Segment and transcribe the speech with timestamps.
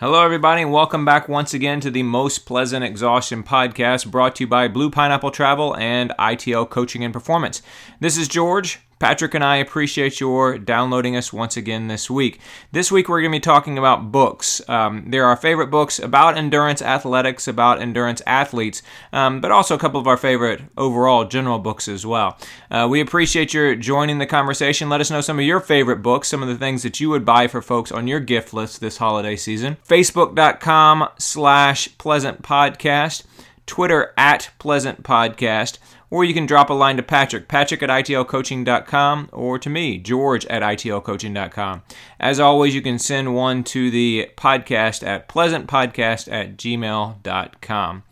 [0.00, 4.44] Hello, everybody, and welcome back once again to the Most Pleasant Exhaustion podcast brought to
[4.44, 7.60] you by Blue Pineapple Travel and ITL Coaching and Performance.
[8.00, 8.80] This is George.
[9.00, 12.38] Patrick and I appreciate your downloading us once again this week.
[12.70, 14.60] This week we're going to be talking about books.
[14.68, 19.74] Um, there are our favorite books about endurance athletics, about endurance athletes, um, but also
[19.74, 22.36] a couple of our favorite overall general books as well.
[22.70, 24.90] Uh, we appreciate your joining the conversation.
[24.90, 27.24] Let us know some of your favorite books, some of the things that you would
[27.24, 29.78] buy for folks on your gift list this holiday season.
[29.88, 33.22] Facebook.com slash pleasant podcast,
[33.64, 35.78] Twitter at pleasant podcast
[36.10, 40.44] or you can drop a line to Patrick, patrick at itlcoaching.com, or to me, george
[40.46, 41.82] at itlcoaching.com.
[42.18, 48.02] As always, you can send one to the podcast at pleasantpodcast at gmail.com.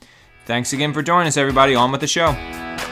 [0.46, 1.74] Thanks again for joining us, everybody.
[1.74, 2.87] On with the show.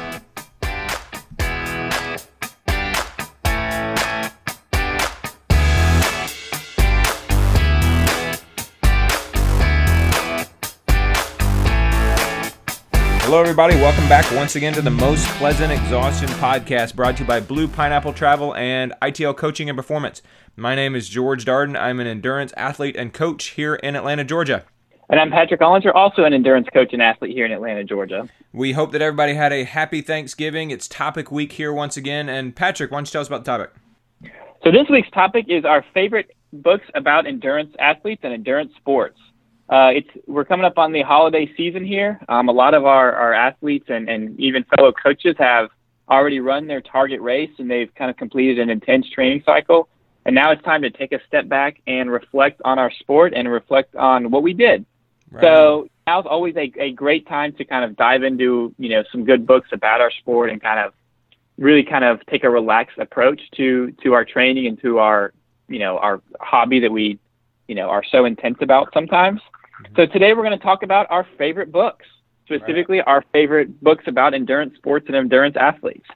[13.26, 13.74] Hello, everybody.
[13.74, 17.66] Welcome back once again to the Most Pleasant Exhaustion podcast brought to you by Blue
[17.66, 20.22] Pineapple Travel and ITL Coaching and Performance.
[20.54, 21.76] My name is George Darden.
[21.76, 24.64] I'm an endurance athlete and coach here in Atlanta, Georgia.
[25.10, 28.28] And I'm Patrick Ollinger, also an endurance coach and athlete here in Atlanta, Georgia.
[28.52, 30.70] We hope that everybody had a happy Thanksgiving.
[30.70, 32.28] It's topic week here once again.
[32.28, 33.72] And Patrick, why don't you tell us about the topic?
[34.62, 39.18] So, this week's topic is our favorite books about endurance athletes and endurance sports.
[39.68, 42.20] Uh, it's we're coming up on the holiday season here.
[42.28, 45.70] Um, a lot of our, our athletes and, and even fellow coaches have
[46.08, 49.88] already run their target race and they've kind of completed an intense training cycle.
[50.24, 53.48] And now it's time to take a step back and reflect on our sport and
[53.50, 54.84] reflect on what we did.
[55.30, 55.42] Right.
[55.42, 59.24] So now's always a, a great time to kind of dive into, you know, some
[59.24, 60.92] good books about our sport and kind of
[61.58, 65.32] really kind of take a relaxed approach to, to our training and to our,
[65.68, 67.18] you know, our hobby that we,
[67.66, 69.40] you know, are so intense about sometimes.
[69.96, 72.06] So today we're going to talk about our favorite books,
[72.44, 73.06] specifically right.
[73.06, 76.06] our favorite books about endurance sports and endurance athletes.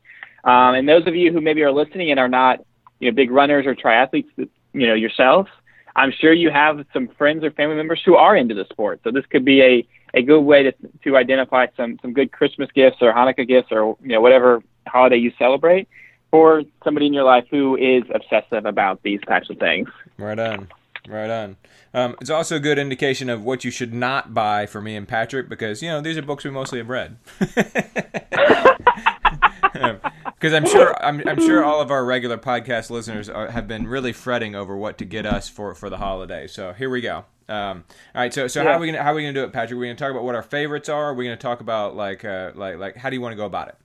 [0.44, 2.60] Um, and those of you who maybe are listening and are not,
[2.98, 5.50] you know, big runners or triathletes, you know, yourselves,
[5.96, 9.00] I'm sure you have some friends or family members who are into the sport.
[9.04, 10.72] So this could be a, a good way to,
[11.04, 15.16] to identify some, some good Christmas gifts or Hanukkah gifts or, you know, whatever holiday
[15.16, 15.88] you celebrate
[16.30, 19.88] for somebody in your life who is obsessive about these types of things.
[20.16, 20.68] Right on.
[21.08, 21.56] Right on.
[21.94, 25.08] Um, it's also a good indication of what you should not buy for me and
[25.08, 27.16] Patrick because you know these are books we mostly have read.
[30.40, 33.86] Because I'm sure I'm, I'm, sure all of our regular podcast listeners are, have been
[33.86, 36.46] really fretting over what to get us for, for the holiday.
[36.46, 37.26] So here we go.
[37.46, 37.84] Um,
[38.14, 38.70] all right, so so yeah.
[38.70, 39.76] how are we gonna how are we gonna do it, Patrick?
[39.76, 41.10] Are we gonna talk about what our favorites are?
[41.10, 43.44] Are we gonna talk about like uh, like like how do you want to go
[43.44, 43.76] about it?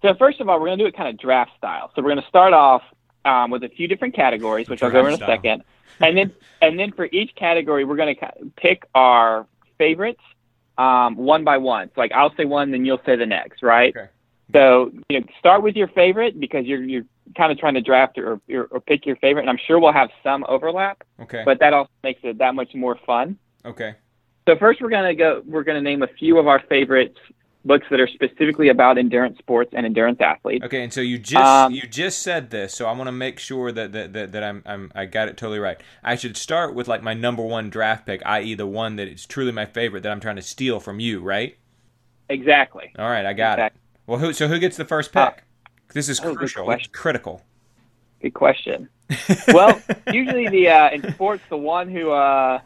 [0.00, 1.90] So first of all, we're gonna do it kind of draft style.
[1.94, 2.82] So we're gonna start off
[3.24, 5.64] um, with a few different categories, which I'll go over in a second
[6.00, 9.46] and then and then for each category, we're going to pick our
[9.78, 10.20] favorites
[10.78, 11.88] um, one by one.
[11.94, 13.94] So like I'll say one, then you'll say the next, right?
[13.96, 14.08] Okay.
[14.52, 17.04] So you know, start with your favorite because you're you're
[17.36, 19.92] kind of trying to draft or, or, or pick your favorite, and I'm sure we'll
[19.92, 21.02] have some overlap.
[21.20, 21.42] Okay.
[21.44, 23.38] But that also makes it that much more fun.
[23.64, 23.94] Okay.
[24.46, 25.42] So first, we're gonna go.
[25.46, 27.18] We're gonna name a few of our favorites
[27.64, 30.64] books that are specifically about endurance sports and endurance athletes.
[30.64, 33.38] Okay, and so you just um, you just said this, so I want to make
[33.38, 35.80] sure that that, that, that I'm, I'm I got it totally right.
[36.02, 39.26] I should start with like my number one draft pick, i.e., the one that is
[39.26, 41.56] truly my favorite that I'm trying to steal from you, right?
[42.28, 42.92] Exactly.
[42.98, 43.78] All right, I got exactly.
[43.78, 43.82] it.
[44.06, 45.22] Well, who so who gets the first pick?
[45.22, 45.32] Uh,
[45.94, 46.70] this is oh, crucial.
[46.70, 47.42] It's critical.
[48.20, 48.88] Good question.
[49.48, 49.80] well,
[50.12, 52.60] usually the uh, in sports, the one who uh,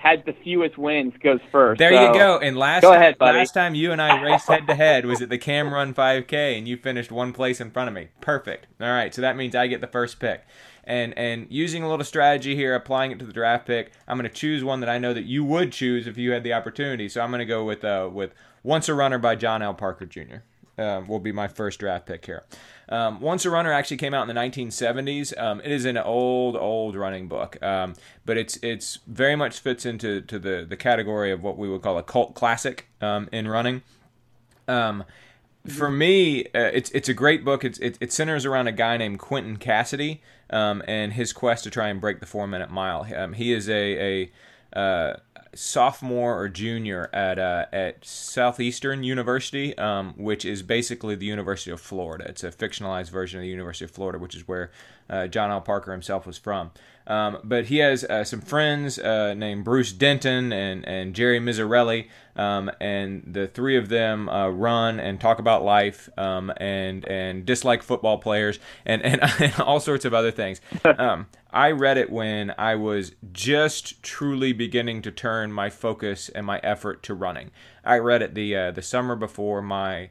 [0.00, 1.78] had the fewest wins goes first.
[1.78, 2.38] There so, you go.
[2.38, 3.38] And last go ahead, buddy.
[3.38, 6.56] last time you and I raced head to head was at the Cam Run 5K,
[6.56, 8.08] and you finished one place in front of me.
[8.22, 8.66] Perfect.
[8.80, 10.42] All right, so that means I get the first pick.
[10.84, 14.28] And and using a little strategy here, applying it to the draft pick, I'm going
[14.28, 17.08] to choose one that I know that you would choose if you had the opportunity.
[17.08, 18.32] So I'm going to go with uh, with
[18.62, 19.74] Once a Runner by John L.
[19.74, 20.38] Parker Jr.
[20.80, 22.42] Uh, will be my first draft pick here.
[22.88, 25.38] Um, Once a Runner actually came out in the 1970s.
[25.38, 29.84] Um, it is an old, old running book, um, but it's it's very much fits
[29.84, 33.46] into to the the category of what we would call a cult classic um, in
[33.46, 33.82] running.
[34.66, 35.04] Um,
[35.66, 37.62] for me, uh, it's it's a great book.
[37.62, 41.70] It's it, it, centers around a guy named Quentin Cassidy um, and his quest to
[41.70, 43.04] try and break the four minute mile.
[43.34, 44.30] he is a
[44.72, 45.16] a uh,
[45.54, 51.80] sophomore or junior at uh, at Southeastern University, um, which is basically the University of
[51.80, 52.24] Florida.
[52.28, 54.70] It's a fictionalized version of the University of Florida, which is where
[55.10, 55.60] uh, John L.
[55.60, 56.70] Parker himself was from.
[57.06, 62.08] Um, but he has uh, some friends uh, named Bruce Denton and, and Jerry Miserelli,
[62.36, 67.44] um, and the three of them uh, run and talk about life um, and and
[67.44, 70.60] dislike football players and, and, and all sorts of other things.
[71.00, 76.44] Um, I read it when I was just truly beginning to turn my focus and
[76.44, 77.50] my effort to running.
[77.84, 80.10] I read it the uh, the summer before my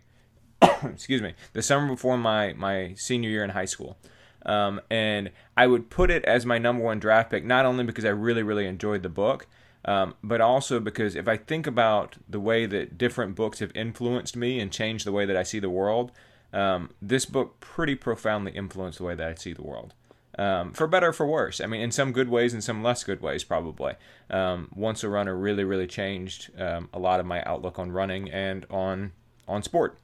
[0.84, 3.98] excuse me the summer before my my senior year in high school.
[4.46, 8.06] Um, and I would put it as my number one draft pick, not only because
[8.06, 9.48] I really, really enjoyed the book,
[9.86, 14.36] um, but also because if I think about the way that different books have influenced
[14.36, 16.12] me and changed the way that I see the world,
[16.52, 19.94] um, this book pretty profoundly influenced the way that I see the world.
[20.38, 21.60] Um, for better or for worse.
[21.60, 23.96] I mean, in some good ways and some less good ways, probably.
[24.30, 28.32] Um, Once a Runner really, really changed um, a lot of my outlook on running
[28.32, 29.12] and on
[29.50, 29.98] on sport.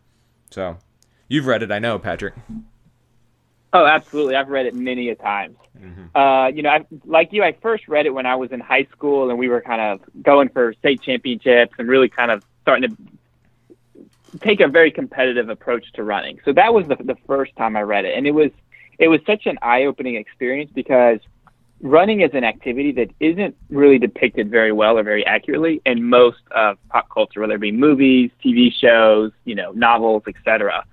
[0.50, 0.78] So,
[1.30, 2.34] you've read it, I know, Patrick.
[3.76, 4.36] Oh, absolutely.
[4.36, 5.58] I've read it many a times.
[5.78, 6.18] Mm-hmm.
[6.18, 8.88] Uh, you know, I, like you, I first read it when I was in high
[8.92, 12.90] school, and we were kind of going for state championships and really kind of starting
[12.90, 16.40] to take a very competitive approach to running.
[16.46, 18.52] So that was the, the first time I read it, and it was
[18.98, 21.20] it was such an eye-opening experience because
[21.82, 26.40] running is an activity that isn't really depicted very well or very accurately in most
[26.52, 30.86] of pop culture, whether it be movies, TV shows, you know, novels, etc.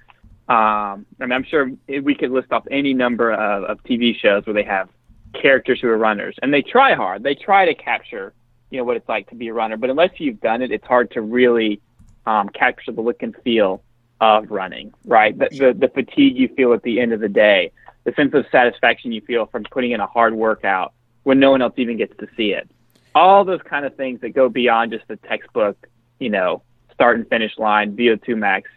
[0.52, 4.44] Um, I mean, I'm sure we could list off any number of, of TV shows
[4.44, 4.90] where they have
[5.32, 7.22] characters who are runners, and they try hard.
[7.22, 8.34] They try to capture,
[8.68, 9.78] you know, what it's like to be a runner.
[9.78, 11.80] But unless you've done it, it's hard to really
[12.26, 13.82] um, capture the look and feel
[14.20, 15.36] of running, right?
[15.38, 17.72] The, the the fatigue you feel at the end of the day,
[18.04, 21.62] the sense of satisfaction you feel from putting in a hard workout when no one
[21.62, 22.70] else even gets to see it.
[23.14, 25.88] All those kind of things that go beyond just the textbook,
[26.18, 26.62] you know,
[26.92, 28.70] start and finish line, VO2 max,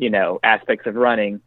[0.00, 1.40] you know aspects of running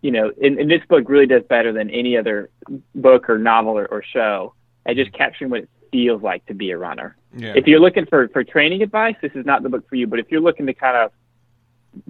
[0.00, 2.48] you know and, and this book really does better than any other
[2.94, 4.54] book or novel or, or show
[4.86, 7.52] at just capturing what it feels like to be a runner yeah.
[7.56, 10.18] if you're looking for for training advice this is not the book for you but
[10.18, 11.10] if you're looking to kind of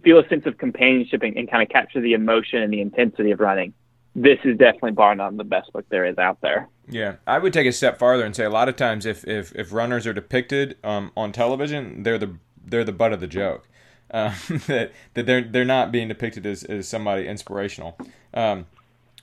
[0.02, 3.31] feel a sense of companionship and, and kind of capture the emotion and the intensity
[3.31, 3.72] of running
[4.14, 6.69] this is definitely bar none the best book there is out there.
[6.88, 9.52] Yeah, I would take a step farther and say a lot of times if if,
[9.56, 13.66] if runners are depicted um, on television, they're the they're the butt of the joke
[14.14, 14.32] um,
[14.66, 17.99] that that they're they're not being depicted as, as somebody inspirational.
[18.32, 18.66] Um,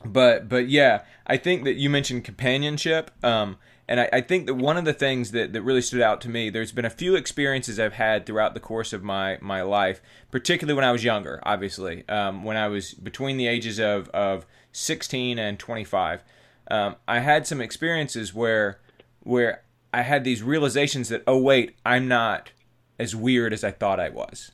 [0.06, 3.10] but but yeah, I think that you mentioned companionship.
[3.24, 3.58] Um,
[3.88, 6.30] and I, I, think that one of the things that, that really stood out to
[6.30, 10.02] me, there's been a few experiences I've had throughout the course of my, my life,
[10.30, 14.46] particularly when I was younger, obviously, um, when I was between the ages of, of
[14.72, 16.24] 16 and 25.
[16.70, 18.80] Um, I had some experiences where
[19.24, 22.52] where I had these realizations that, oh, wait, I'm not
[22.98, 24.52] as weird as I thought I was.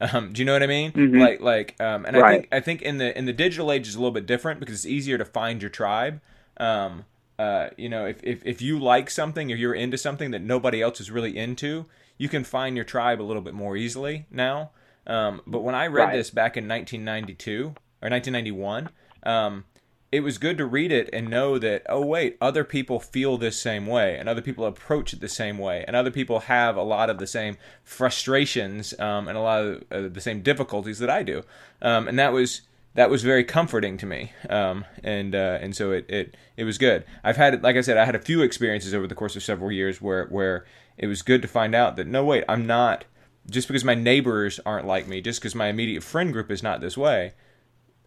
[0.00, 0.92] Um, do you know what I mean?
[0.92, 1.18] Mm-hmm.
[1.18, 2.24] Like like um, and right.
[2.24, 4.60] I think I think in the in the digital age is a little bit different
[4.60, 6.20] because it's easier to find your tribe.
[6.56, 7.04] Um,
[7.38, 10.80] uh, you know, if, if if you like something or you're into something that nobody
[10.80, 11.86] else is really into,
[12.18, 14.70] you can find your tribe a little bit more easily now.
[15.06, 16.16] Um, but when I read right.
[16.16, 18.90] this back in 1992 or 1991,
[19.22, 19.64] um,
[20.12, 23.60] it was good to read it and know that oh wait other people feel this
[23.60, 26.82] same way and other people approach it the same way and other people have a
[26.82, 31.10] lot of the same frustrations um, and a lot of uh, the same difficulties that
[31.10, 31.42] i do.
[31.82, 32.62] Um, and that was
[32.94, 36.76] that was very comforting to me um, and uh, and so it, it it was
[36.76, 37.04] good.
[37.22, 39.70] I've had like i said i had a few experiences over the course of several
[39.70, 40.64] years where where
[40.98, 43.04] it was good to find out that no wait i'm not
[43.48, 46.80] just because my neighbors aren't like me just because my immediate friend group is not
[46.80, 47.32] this way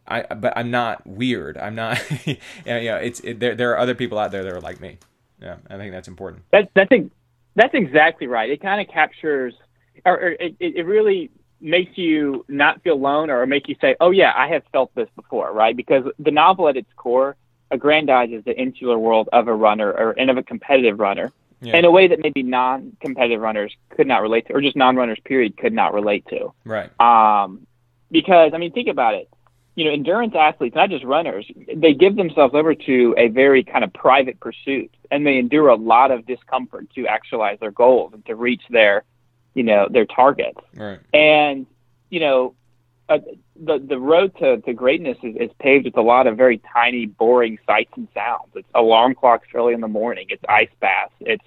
[0.08, 1.58] I but I'm not weird.
[1.58, 2.00] I'm not.
[2.26, 2.36] you
[2.66, 3.56] know, it's it, there.
[3.56, 4.98] There are other people out there that are like me.
[5.42, 6.44] Yeah, I think that's important.
[6.52, 6.92] That's that's
[7.56, 8.50] that's exactly right.
[8.50, 9.54] It kind of captures,
[10.06, 11.30] or, or it it really
[11.62, 15.10] makes you not feel alone, or make you say, "Oh yeah, I have felt this
[15.16, 15.76] before," right?
[15.76, 17.38] Because the novel at its core
[17.72, 21.32] aggrandizes the insular world of a runner or and of a competitive runner
[21.62, 21.78] yeah.
[21.78, 25.58] in a way that maybe non-competitive runners could not relate to, or just non-runners period
[25.58, 26.54] could not relate to.
[26.66, 26.90] Right.
[27.00, 27.66] Um,
[28.12, 29.30] because I mean, think about it
[29.76, 33.84] you know, endurance athletes, not just runners, they give themselves over to a very kind
[33.84, 38.26] of private pursuit and they endure a lot of discomfort to actualize their goals and
[38.26, 39.04] to reach their,
[39.56, 40.60] you know, their targets.
[40.76, 41.00] Right.
[41.14, 41.66] And,
[42.10, 42.56] you know,
[43.10, 43.20] uh,
[43.56, 47.06] the the road to, to greatness is, is paved with a lot of very tiny,
[47.06, 48.50] boring sights and sounds.
[48.56, 50.28] It's alarm clocks early in the morning.
[50.30, 51.14] It's ice baths.
[51.20, 51.44] It's,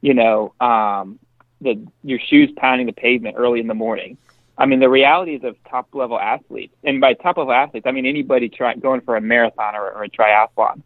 [0.00, 1.18] you know, um,
[1.60, 4.18] the your shoes pounding the pavement early in the morning.
[4.58, 8.06] I mean, the realities of top level athletes, and by top level athletes, I mean
[8.06, 10.82] anybody try, going for a marathon or, or a triathlon.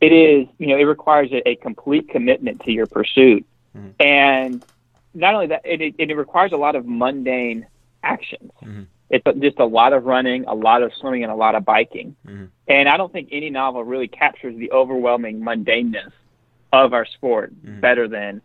[0.00, 3.44] It is, you know, it requires a, a complete commitment to your pursuit,
[3.76, 3.90] mm-hmm.
[4.00, 4.64] and
[5.14, 7.66] not only that, it, it, it requires a lot of mundane
[8.02, 8.52] actions.
[8.62, 8.82] Mm-hmm.
[9.08, 12.16] It's just a lot of running, a lot of swimming, and a lot of biking.
[12.26, 12.44] Mm-hmm.
[12.68, 16.12] And I don't think any novel really captures the overwhelming mundaneness
[16.72, 17.80] of our sport Mhm.
[17.80, 18.42] better than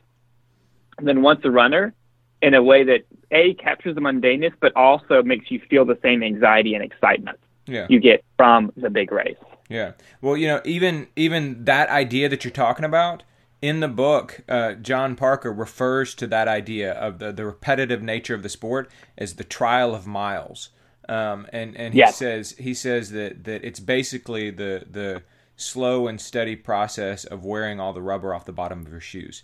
[1.00, 1.94] than Once a Runner
[2.41, 6.24] in a way that a captures the mundaneness, but also makes you feel the same
[6.24, 7.88] anxiety and excitement Yeah.
[7.89, 9.38] you get from the big race.
[9.69, 9.93] Yeah.
[10.21, 13.24] Well, you know, even even that idea that you're talking about
[13.62, 18.33] in the book, uh, John Parker refers to that idea of the, the repetitive nature
[18.33, 20.69] of the sport as the trial of miles.
[21.07, 22.17] Um, and and he Yes.
[22.17, 25.24] says he says that, that it's basically the the
[25.55, 29.43] slow and steady process of wearing all the rubber off the bottom of your shoes.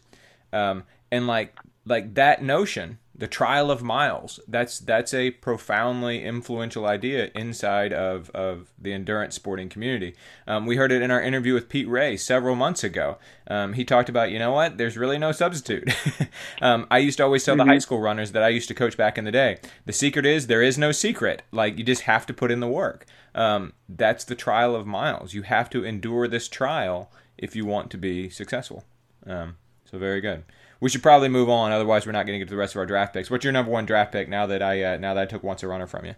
[0.51, 6.85] Um, and like like that notion, the trial of miles, that's that's a profoundly influential
[6.85, 10.13] idea inside of, of the endurance sporting community.
[10.45, 13.17] Um, we heard it in our interview with Pete Rea several months ago.
[13.47, 15.91] Um, he talked about, you know what, there's really no substitute.
[16.61, 18.97] um, I used to always tell the high school runners that I used to coach
[18.97, 19.57] back in the day.
[19.85, 21.41] The secret is there is no secret.
[21.51, 23.05] Like you just have to put in the work.
[23.33, 25.33] Um, that's the trial of miles.
[25.33, 28.83] You have to endure this trial if you want to be successful.
[29.25, 29.57] Um,
[29.89, 30.43] so very good.
[30.79, 32.79] We should probably move on, otherwise we're not going to get to the rest of
[32.79, 33.31] our draft picks.
[33.31, 35.63] What's your number one draft pick now that I uh, now that I took once
[35.63, 36.15] a runner from you?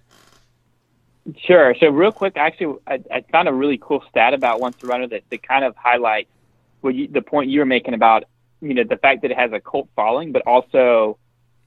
[1.38, 1.76] Sure.
[1.80, 5.08] So real quick, actually, I, I found a really cool stat about Once a Runner
[5.08, 6.30] that, that kind of highlights
[6.82, 8.24] what you, the point you were making about
[8.62, 11.18] you know the fact that it has a cult following, but also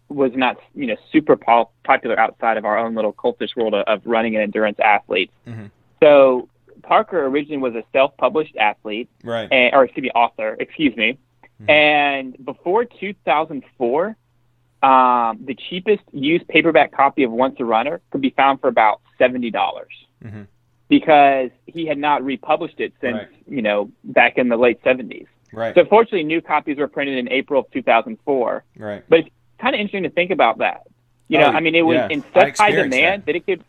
[0.09, 3.85] was not you know super pop- popular outside of our own little cultish world of,
[3.87, 5.33] of running and endurance athletes.
[5.47, 5.71] Mhm.
[6.03, 6.49] So
[6.83, 9.49] Parker originally was a self-published athlete, Right.
[9.53, 10.57] and, or excuse me, author.
[10.59, 11.17] Excuse me.
[11.63, 11.71] Mhm.
[11.71, 14.17] And before 2004,
[14.83, 19.01] um, the cheapest used paperback copy of Once a Runner could be found for about
[19.19, 19.93] seventy dollars
[20.25, 20.47] Mhm.
[20.89, 23.29] because he had not republished it since Right.
[23.49, 25.27] you know back in the late 70s.
[25.53, 25.75] Right.
[25.75, 28.65] So fortunately, new copies were printed in April of 2004.
[28.79, 29.03] right.
[29.09, 29.29] But it's
[29.59, 30.83] kind of interesting to think about that.
[31.29, 32.09] You know, Oh, I mean, it was yeah.
[32.11, 33.37] in such high demand that.
[33.37, 33.63] it could.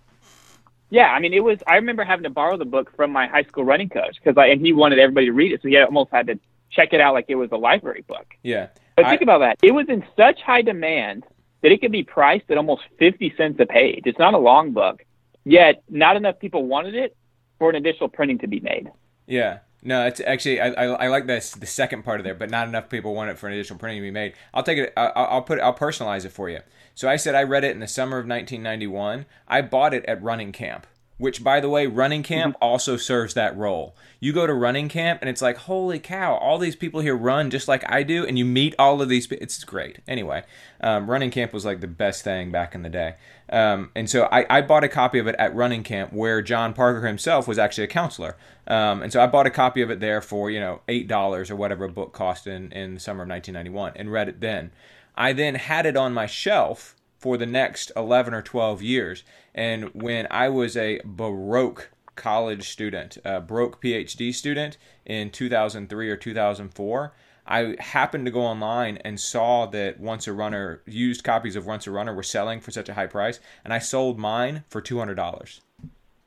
[0.90, 1.62] Yeah, I mean, it was.
[1.68, 4.62] I remember having to borrow the book from my high school running coach because, and
[4.62, 6.40] he wanted everybody to read it, so he almost had to
[6.76, 8.34] check it out like it was a library book.
[8.44, 8.68] Yeah.
[8.96, 9.58] But I- think about that.
[9.64, 11.24] It was in such high demand
[11.62, 14.04] that it could be priced at almost 50 cents a page.
[14.06, 15.04] It's not a long book,
[15.46, 17.16] yet not enough people wanted it
[17.58, 18.92] for an additional printing to be made.
[19.28, 19.60] Yeah.
[19.86, 22.70] No, it's actually I, I, I like this the second part of there, but not
[22.70, 24.34] enough people want it for an additional printing to be made.
[24.54, 24.94] I'll take it.
[24.96, 26.60] I'll, I'll put it, I'll personalize it for you.
[26.96, 29.26] So I said I read it in the summer of 1991.
[29.48, 33.56] I bought it at running camp, which by the way, running camp also serves that
[33.56, 33.96] role.
[34.20, 37.50] You go to running camp and it's like, holy cow, all these people here run
[37.50, 39.32] just like I do, and you meet all of these.
[39.32, 40.00] It's great.
[40.08, 40.44] Anyway,
[40.82, 43.16] um, running camp was like the best thing back in the day.
[43.50, 46.74] Um, and so I, I bought a copy of it at running camp where John
[46.74, 48.36] Parker himself was actually a counselor.
[48.68, 51.56] Um, and so I bought a copy of it there for, you know, $8 or
[51.56, 54.72] whatever a book cost in, in the summer of 1991 and read it then.
[55.16, 59.24] I then had it on my shelf for the next 11 or 12 years.
[59.56, 66.18] And when I was a Baroque college student, a broke PhD student in 2003 or
[66.18, 67.14] 2004,
[67.48, 71.88] I happened to go online and saw that Once a Runner, used copies of Once
[71.88, 75.62] a Runner were selling for such a high price, and I sold mine for $200.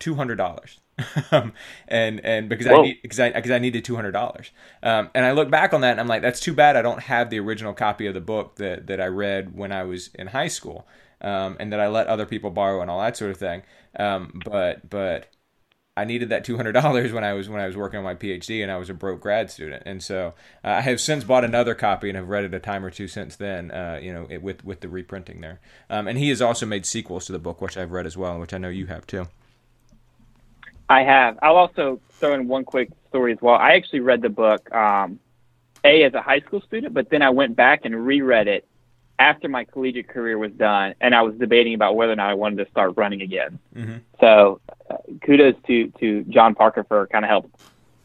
[0.00, 0.78] $200.
[1.32, 1.52] um,
[1.88, 2.82] and and because I Whoa.
[2.82, 4.50] need because I because I needed two hundred dollars,
[4.82, 6.74] um, and I look back on that and I'm like, that's too bad.
[6.74, 9.82] I don't have the original copy of the book that that I read when I
[9.82, 10.86] was in high school,
[11.20, 13.62] um, and that I let other people borrow and all that sort of thing.
[13.98, 15.28] Um, but but
[15.98, 18.14] I needed that two hundred dollars when I was when I was working on my
[18.14, 20.34] PhD and I was a broke grad student, and so
[20.64, 23.08] uh, I have since bought another copy and have read it a time or two
[23.08, 23.70] since then.
[23.70, 25.60] Uh, you know, it, with with the reprinting there,
[25.90, 28.38] um, and he has also made sequels to the book, which I've read as well,
[28.38, 29.28] which I know you have too.
[30.88, 31.38] I have.
[31.42, 33.54] I'll also throw in one quick story as well.
[33.56, 35.18] I actually read the book, um,
[35.84, 38.66] A, as a high school student, but then I went back and reread it
[39.18, 42.34] after my collegiate career was done, and I was debating about whether or not I
[42.34, 43.58] wanted to start running again.
[43.74, 44.00] Mhm.
[44.20, 47.50] So uh, kudos to, to John Parker for kind of help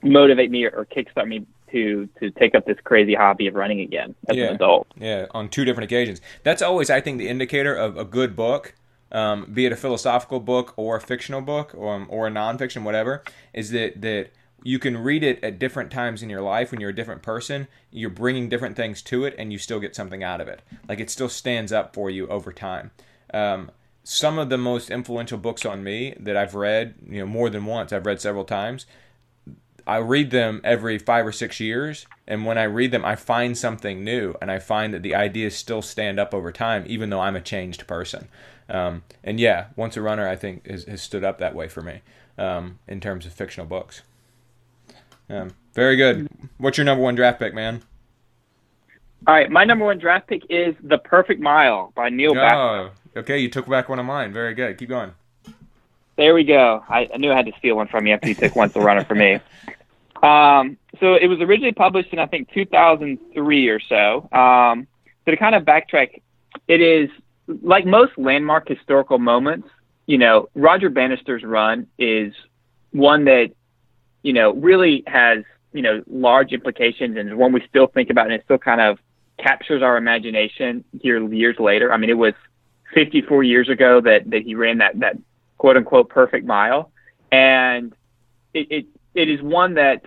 [0.01, 3.81] motivate me or, or kickstart me to, to take up this crazy hobby of running
[3.81, 4.45] again as Yeah.
[4.45, 4.87] an adult.
[4.97, 6.21] Yeah, on two different occasions.
[6.43, 8.73] That's always, I think, the indicator of a good book,
[9.11, 13.23] um, be it a philosophical book or a fictional book or, or a nonfiction, whatever,
[13.53, 14.31] is that that
[14.63, 17.67] you can read it at different times in your life when you're a different person.
[17.89, 20.61] You're bringing different things to it, and you still get something out of it.
[20.87, 22.91] Like it still stands up for you over time.
[23.33, 23.71] Um,
[24.03, 27.65] some of the most influential books on me that I've read, you know, more than
[27.65, 28.85] once, I've read several times.
[29.85, 33.57] I read them every five or six years, and when I read them, I find
[33.57, 37.19] something new, and I find that the ideas still stand up over time, even though
[37.19, 38.27] I'm a changed person.
[38.71, 41.81] Um, and yeah, Once a Runner, I think, has, has stood up that way for
[41.81, 42.01] me
[42.37, 44.01] um, in terms of fictional books.
[45.29, 46.29] Um, very good.
[46.57, 47.83] What's your number one draft pick, man?
[49.27, 52.33] All right, my number one draft pick is The Perfect Mile by Neil.
[52.35, 53.37] Oh, okay.
[53.37, 54.33] You took back one of mine.
[54.33, 54.77] Very good.
[54.77, 55.11] Keep going.
[56.15, 56.83] There we go.
[56.89, 58.79] I, I knew I had to steal one from you after you took Once a
[58.79, 59.39] Runner for me.
[60.23, 64.29] Um, so it was originally published in I think 2003 or so.
[64.31, 64.87] Um,
[65.25, 66.21] so to kind of backtrack,
[66.67, 67.09] it is
[67.47, 69.67] like most landmark historical moments.
[70.07, 72.33] You know, Roger Bannister's run is
[72.91, 73.51] one that
[74.23, 75.43] you know really has
[75.73, 78.99] you know large implications and one we still think about and it still kind of
[79.37, 81.91] captures our imagination here years later.
[81.91, 82.33] I mean, it was
[82.93, 85.17] 54 years ago that that he ran that that
[85.57, 86.91] quote unquote perfect mile,
[87.31, 87.93] and
[88.53, 90.05] it it, it is one that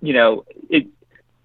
[0.00, 0.86] you know it.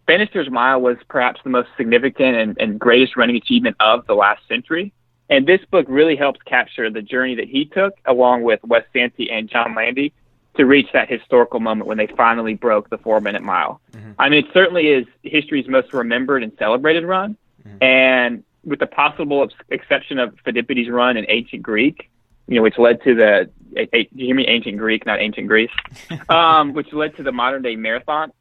[0.08, 4.40] Bannister's mile was perhaps the most significant and, and greatest running achievement of the last
[4.48, 4.94] century.
[5.30, 9.30] And this book really helps capture the journey that he took, along with Wes Santee
[9.32, 10.14] and John Landy,
[10.56, 13.82] to reach that historical moment when they finally broke the four minute mile.
[13.92, 14.12] Mm-hmm.
[14.20, 17.38] I mean, it certainly is history's most remembered and celebrated run.
[17.68, 17.84] Mm-hmm.
[17.84, 22.10] And with the possible exception of Phidippides' run in ancient Greek,
[22.48, 25.48] you know, which led to the, a, a, you hear me, ancient Greek, not ancient
[25.48, 25.72] Greece,
[26.30, 28.32] um, which led to the modern day marathon.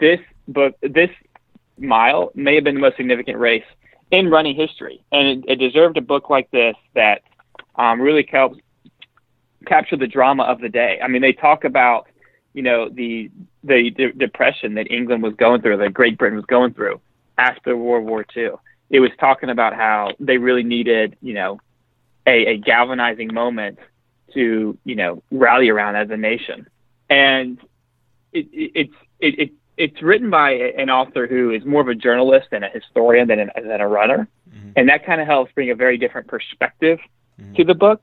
[0.00, 1.10] This book, this
[1.78, 3.64] mile may have been the most significant race
[4.10, 5.04] in running history.
[5.12, 7.22] And it, it deserved a book like this that
[7.76, 8.58] um, really helps
[9.66, 11.00] capture the drama of the day.
[11.02, 12.06] I mean, they talk about,
[12.52, 13.30] you know, the
[13.62, 17.00] the de- depression that England was going through, that Great Britain was going through
[17.38, 18.50] after World War II.
[18.90, 21.60] It was talking about how they really needed, you know,
[22.26, 23.78] a, a galvanizing moment
[24.34, 26.68] to, you know, rally around as a nation.
[27.08, 27.58] And
[28.32, 31.94] it, it, it's it, it it's written by an author who is more of a
[31.94, 34.70] journalist and a historian than, an, than a runner, mm-hmm.
[34.76, 36.98] and that kind of helps bring a very different perspective
[37.40, 37.54] mm-hmm.
[37.54, 38.02] to the book.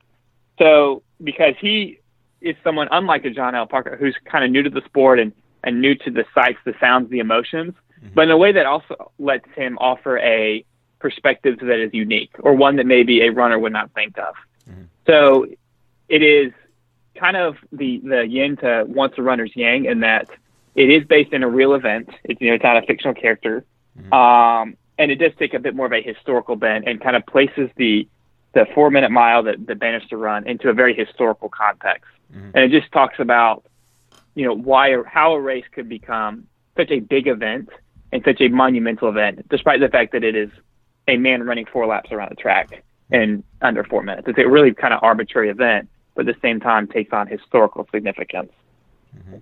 [0.58, 1.98] So because he
[2.40, 3.66] is someone unlike a John L.
[3.66, 5.32] Parker who's kind of new to the sport and,
[5.64, 8.14] and new to the sights, the sounds, the emotions, mm-hmm.
[8.14, 10.64] but in a way that also lets him offer a
[10.98, 14.34] perspective that is unique or one that maybe a runner would not think of.
[14.68, 14.82] Mm-hmm.
[15.06, 15.46] So
[16.08, 16.52] it is
[17.14, 20.28] kind of the, the yin to once a runner's yang in that
[20.74, 22.08] it is based in a real event.
[22.24, 23.64] It's, you know, it's not a fictional character.
[23.98, 24.12] Mm-hmm.
[24.12, 27.26] Um, and it does take a bit more of a historical bent and kind of
[27.26, 28.08] places the
[28.54, 32.10] the four minute mile that the Bannister run into a very historical context.
[32.32, 32.50] Mm-hmm.
[32.54, 33.64] And it just talks about,
[34.34, 37.70] you know, why how a race could become such a big event
[38.12, 40.50] and such a monumental event, despite the fact that it is
[41.08, 44.28] a man running four laps around the track in under four minutes.
[44.28, 47.88] It's a really kind of arbitrary event, but at the same time takes on historical
[47.90, 48.52] significance.
[49.16, 49.38] Mm-hmm.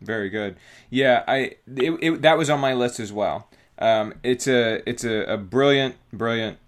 [0.00, 0.56] Very good.
[0.90, 3.48] Yeah, I it, it, that was on my list as well.
[3.78, 6.58] Um, it's a it's a, a brilliant brilliant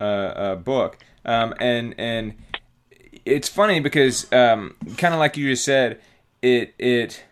[0.00, 0.98] uh, uh, book.
[1.24, 2.34] Um, and and
[3.24, 6.00] it's funny because um, kind of like you just said,
[6.42, 7.24] it it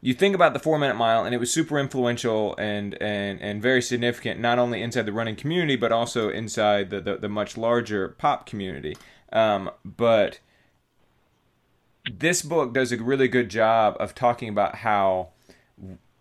[0.00, 3.62] you think about the four minute mile and it was super influential and and and
[3.62, 7.56] very significant not only inside the running community but also inside the the, the much
[7.56, 8.96] larger pop community.
[9.32, 10.38] Um, but
[12.12, 15.30] this book does a really good job of talking about how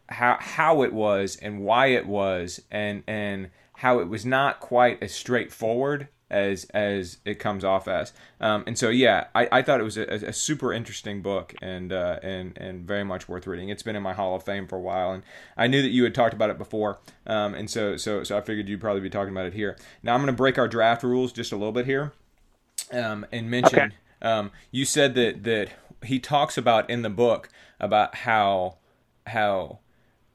[0.10, 5.02] how how it was and why it was and and how it was not quite
[5.02, 8.12] as straightforward as as it comes off as.
[8.42, 11.94] Um, and so yeah, I, I thought it was a, a super interesting book and
[11.94, 13.70] uh, and and very much worth reading.
[13.70, 15.24] It's been in my Hall of Fame for a while, and
[15.56, 18.42] I knew that you had talked about it before, um, and so so so I
[18.42, 19.78] figured you'd probably be talking about it here.
[20.02, 22.14] Now I'm to break our draft rules just a little bit here,
[22.92, 23.80] um, and mention.
[23.80, 23.96] Okay.
[24.24, 25.70] Um, you said that that
[26.04, 28.78] he talks about in the book about how
[29.28, 29.80] how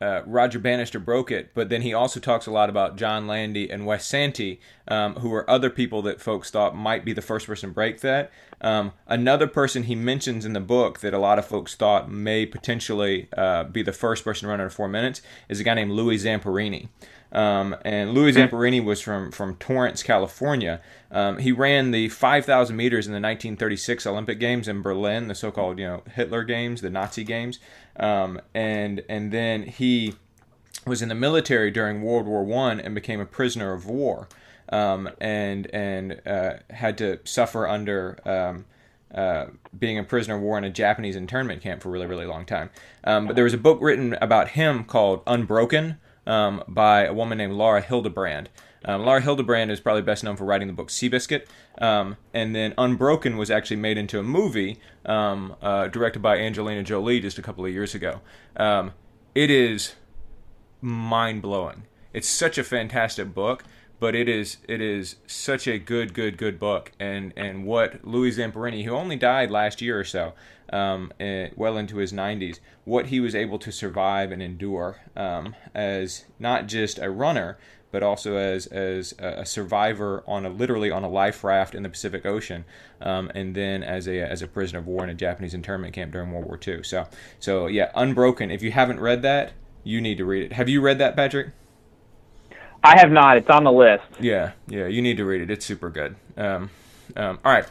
[0.01, 3.71] uh, Roger Bannister broke it, but then he also talks a lot about John Landy
[3.71, 7.47] and Wes Santee, um, who are other people that folks thought might be the first
[7.47, 8.31] person to break that.
[8.61, 12.47] Um, another person he mentions in the book that a lot of folks thought may
[12.47, 15.93] potentially uh, be the first person to run under four minutes is a guy named
[15.93, 16.89] Louis Zamperini.
[17.31, 18.33] Um, and Louis.
[18.33, 20.81] Zamperini was from, from Torrance, California.
[21.11, 25.79] Um, he ran the 5,000 meters in the 1936 Olympic Games in Berlin, the so-called
[25.79, 27.59] you know Hitler Games, the Nazi Games,
[27.99, 30.15] um, and and then he
[30.87, 34.29] was in the military during World War One and became a prisoner of war,
[34.71, 38.19] um, and and uh, had to suffer under.
[38.25, 38.65] Um,
[39.15, 39.47] uh,
[39.79, 42.45] being a prisoner of war in a Japanese internment camp for a really, really long
[42.45, 42.69] time.
[43.05, 45.97] Um, but there was a book written about him called Unbroken,
[46.29, 48.47] um, by a woman named Laura Hillenbrand.
[48.85, 51.47] Um, Laura Hillenbrand is probably best known for writing the book Seabiscuit.
[51.79, 56.83] Um, and then Unbroken was actually made into a movie um, uh, directed by Angelina
[56.83, 58.21] Jolie just a couple of years ago.
[58.57, 58.93] Um,
[59.35, 59.95] it is
[60.81, 61.85] mind blowing.
[62.13, 63.65] It's such a fantastic book,
[64.01, 66.93] but it is it is such a good, good, good book.
[66.99, 70.35] And, and what Louis Zamperini, who only died last year or so,
[70.73, 75.55] um, eh, well into his 90s, what he was able to survive and endure um,
[75.75, 77.59] as not just a runner,
[77.91, 81.89] but also as as a survivor on a literally on a life raft in the
[81.89, 82.65] Pacific Ocean,
[83.01, 86.13] um, and then as a as a prisoner of war in a Japanese internment camp
[86.13, 86.83] during World War II.
[86.83, 87.07] So
[87.39, 88.51] so yeah, Unbroken.
[88.51, 89.53] If you haven't read that,
[89.85, 90.53] you need to read it.
[90.53, 91.49] Have you read that, Patrick?
[92.85, 93.37] I have not.
[93.37, 94.05] It's on the list.
[94.21, 95.51] Yeah, yeah, you need to read it.
[95.51, 96.15] It's super good.
[96.37, 96.71] Um,
[97.17, 97.67] um, all right.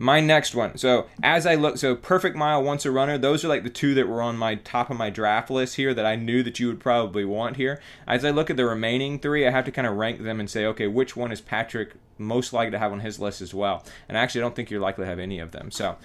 [0.00, 0.78] My next one.
[0.78, 3.92] So as I look, so Perfect Mile, Once a Runner, those are like the two
[3.92, 6.68] that were on my top of my draft list here that I knew that you
[6.68, 7.82] would probably want here.
[8.08, 10.48] As I look at the remaining three, I have to kind of rank them and
[10.48, 13.84] say, okay, which one is Patrick most likely to have on his list as well?
[14.08, 15.70] And actually, I don't think you're likely to have any of them.
[15.70, 15.98] So,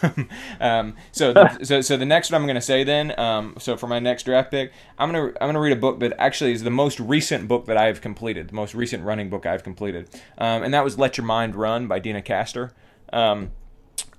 [0.60, 3.76] um, so, the, so, so the next one I'm going to say then, um, so
[3.76, 6.62] for my next draft pick, I'm gonna I'm gonna read a book that actually is
[6.62, 10.62] the most recent book that I've completed, the most recent running book I've completed, um,
[10.62, 12.70] and that was Let Your Mind Run by Deena Kastor.
[13.14, 13.52] Um,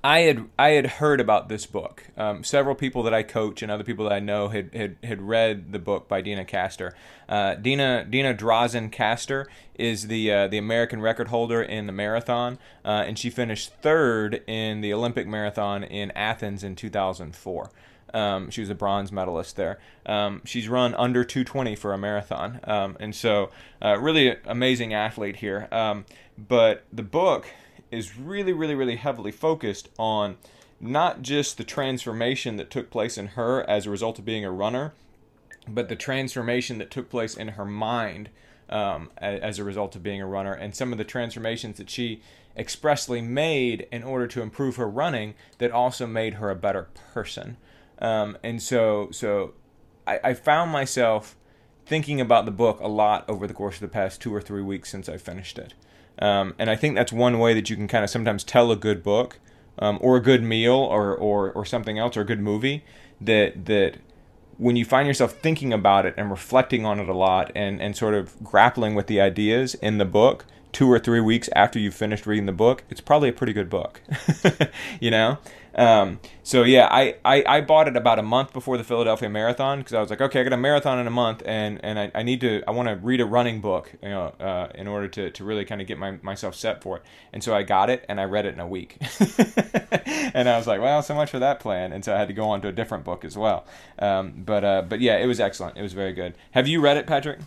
[0.05, 2.03] I had I had heard about this book.
[2.15, 5.21] Um, several people that I coach and other people that I know had had, had
[5.21, 6.93] read the book by Deena Kastor.
[7.27, 12.59] Uh, Deena Deena Drossin Kastor is the uh, the American record holder in the marathon,
[12.85, 17.71] uh, and she finished third in the Olympic marathon in Athens in 2004.
[18.13, 19.79] Um, she was a bronze medalist there.
[20.05, 23.49] Um, she's run under 220 for a marathon, um, and so
[23.83, 25.67] uh, really amazing athlete here.
[25.71, 26.05] Um,
[26.37, 27.47] but the book
[27.95, 30.37] is really, really, really heavily focused on
[30.79, 34.51] not just the transformation that took place in her as a result of being a
[34.51, 34.93] runner,
[35.67, 38.29] but the transformation that took place in her mind
[38.69, 42.21] um, as a result of being a runner, and some of the transformations that she
[42.57, 47.57] expressly made in order to improve her running that also made her a better person.
[47.99, 49.53] Um, and so, so
[50.07, 51.35] I, I found myself
[51.85, 54.63] thinking about the book a lot over the course of the past two or three
[54.63, 55.73] weeks since I finished it.
[56.19, 58.75] Um, and I think that's one way that you can kind of sometimes tell a
[58.75, 59.39] good book
[59.79, 62.83] um, or a good meal or, or, or something else or a good movie
[63.19, 63.97] that that
[64.57, 67.97] when you find yourself thinking about it and reflecting on it a lot and, and
[67.97, 71.93] sort of grappling with the ideas in the book two or three weeks after you've
[71.93, 74.01] finished reading the book, it's probably a pretty good book.
[74.99, 75.37] you know?
[75.73, 79.79] Um, so yeah, I, I, I, bought it about a month before the Philadelphia Marathon
[79.79, 82.11] because I was like, okay, I got a marathon in a month, and, and I,
[82.15, 85.07] I need to I want to read a running book, you know, uh, in order
[85.09, 87.03] to, to really kind of get my, myself set for it.
[87.31, 88.97] And so I got it and I read it in a week,
[90.33, 91.93] and I was like, well, so much for that plan.
[91.93, 93.65] And so I had to go on to a different book as well.
[93.99, 95.77] Um, but uh, but yeah, it was excellent.
[95.77, 96.35] It was very good.
[96.51, 97.39] Have you read it, Patrick?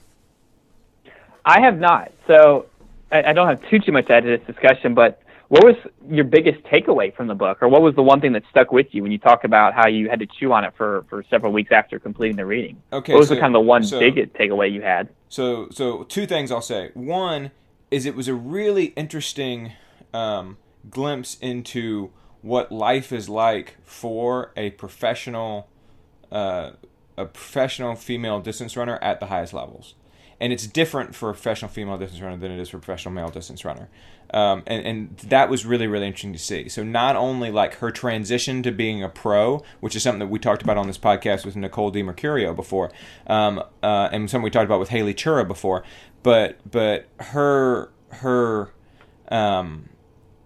[1.44, 2.12] I have not.
[2.26, 2.66] So
[3.10, 5.76] I, I don't have too too much to add to this discussion, but what was
[6.10, 8.88] your biggest takeaway from the book, or what was the one thing that stuck with
[8.90, 11.52] you when you talk about how you had to chew on it for, for several
[11.52, 12.82] weeks after completing the reading?
[12.92, 15.08] Okay, what was so, the kind of the one so, biggest takeaway you had?
[15.28, 16.90] So, so two things I'll say.
[16.92, 17.50] One
[17.90, 19.72] is it was a really interesting
[20.12, 20.58] um,
[20.90, 22.10] glimpse into
[22.42, 25.70] what life is like for a professional,
[26.30, 26.72] uh,
[27.16, 29.94] a professional female distance runner at the highest levels
[30.40, 33.12] and it's different for a professional female distance runner than it is for a professional
[33.12, 33.88] male distance runner.
[34.32, 36.68] Um, and, and that was really really interesting to see.
[36.68, 40.38] So not only like her transition to being a pro, which is something that we
[40.38, 42.92] talked about on this podcast with Nicole DiMercurio before,
[43.26, 45.82] um, uh, and something we talked about with Haley Chura before,
[46.22, 48.72] but but her her
[49.30, 49.88] um,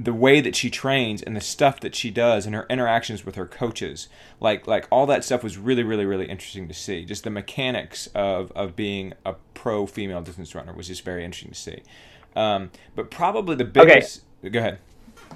[0.05, 3.35] the way that she trains and the stuff that she does and her interactions with
[3.35, 4.09] her coaches.
[4.41, 7.05] Like like all that stuff was really really really interesting to see.
[7.05, 11.53] Just the mechanics of of being a pro female distance runner was just very interesting
[11.53, 11.83] to see.
[12.35, 14.51] Um, but probably the biggest okay.
[14.51, 14.79] go ahead.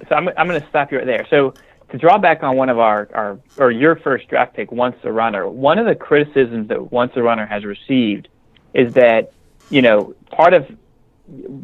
[0.09, 1.25] So i'm, I'm going to stop you right there.
[1.29, 1.53] So
[1.89, 5.11] to draw back on one of our, our or your first draft pick once a
[5.11, 8.27] runner one of the criticisms that once a runner has received
[8.73, 9.31] is that
[9.69, 10.67] you know part of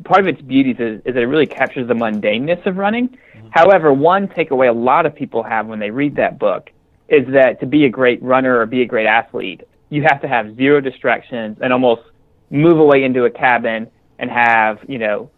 [0.04, 3.10] part of its beauties is, is that it really captures the mundaneness of running.
[3.10, 3.48] Mm-hmm.
[3.52, 6.70] However, one takeaway a lot of people have when they read that book
[7.10, 10.28] is that to be a great runner or be a great athlete, you have to
[10.28, 12.02] have zero distractions and almost
[12.50, 15.30] move away into a cabin and have, you know,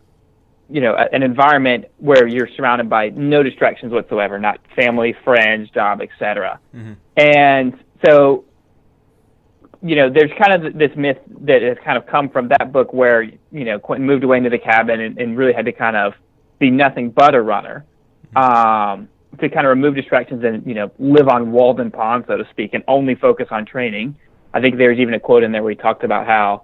[0.69, 6.01] you know, an environment where you're surrounded by no distractions whatsoever, not family, friends, job,
[6.01, 6.59] etc.
[6.75, 6.93] Mm-hmm.
[7.17, 8.45] And so
[9.85, 12.91] you know, there's kind of this myth that has kind of come from that book
[12.91, 15.95] where, you know, Quentin moved away into the cabin and, and really had to kind
[15.95, 16.13] of
[16.57, 17.85] be nothing but a runner
[18.35, 19.07] um,
[19.39, 22.73] to kind of remove distractions and, you know, live on Walden Pond, so to speak,
[22.73, 24.17] and only focus on training.
[24.55, 26.63] I think there's even a quote in there where he talked about how,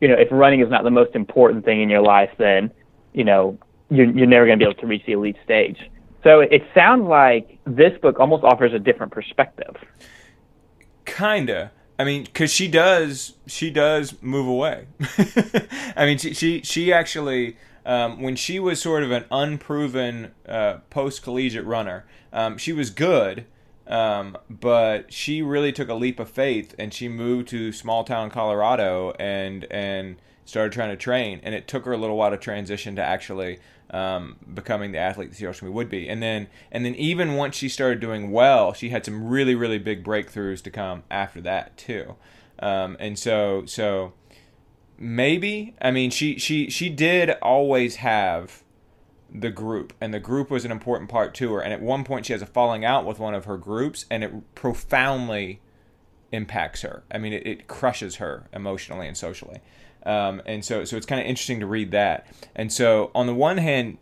[0.00, 2.70] you know, if running is not the most important thing in your life, then,
[3.12, 3.58] you know,
[3.90, 5.78] you're, you're never going to be able to reach the elite stage.
[6.24, 9.76] So it sounds like this book almost offers a different perspective.
[11.04, 11.70] Kinda.
[12.02, 14.86] I mean, because she does, she does move away.
[15.96, 20.78] I mean, she she, she actually, um, when she was sort of an unproven uh,
[20.90, 23.46] post collegiate runner, um, she was good,
[23.86, 28.30] um, but she really took a leap of faith and she moved to small town
[28.30, 32.36] Colorado and and started trying to train, and it took her a little while to
[32.36, 33.60] transition to actually
[33.92, 36.08] um, becoming the athlete that she ultimately would be.
[36.08, 39.78] And then and then even once she started doing well, she had some really really
[39.78, 42.16] big breakthroughs to come after that too.
[42.58, 44.14] Um, and so so
[44.98, 48.62] maybe I mean she she she did always have
[49.34, 52.26] the group and the group was an important part to her and at one point
[52.26, 55.58] she has a falling out with one of her groups and it profoundly
[56.32, 59.60] impacts her i mean it, it crushes her emotionally and socially
[60.06, 63.34] um, and so so it's kind of interesting to read that and so on the
[63.34, 63.98] one hand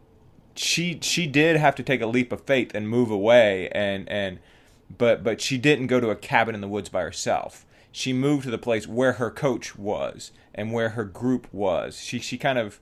[0.57, 4.39] she she did have to take a leap of faith and move away and and
[4.99, 8.45] but but she didn't go to a cabin in the woods by herself she moved
[8.45, 12.59] to the place where her coach was and where her group was she she kind
[12.59, 12.81] of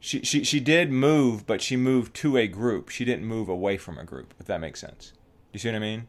[0.00, 2.88] she, she she did move, but she moved to a group.
[2.88, 4.32] She didn't move away from a group.
[4.40, 5.12] If that makes sense.
[5.52, 6.06] You see what I mean?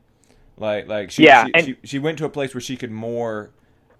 [0.57, 2.91] Like like she yeah, she, and- she, she went to a place where she could
[2.91, 3.51] more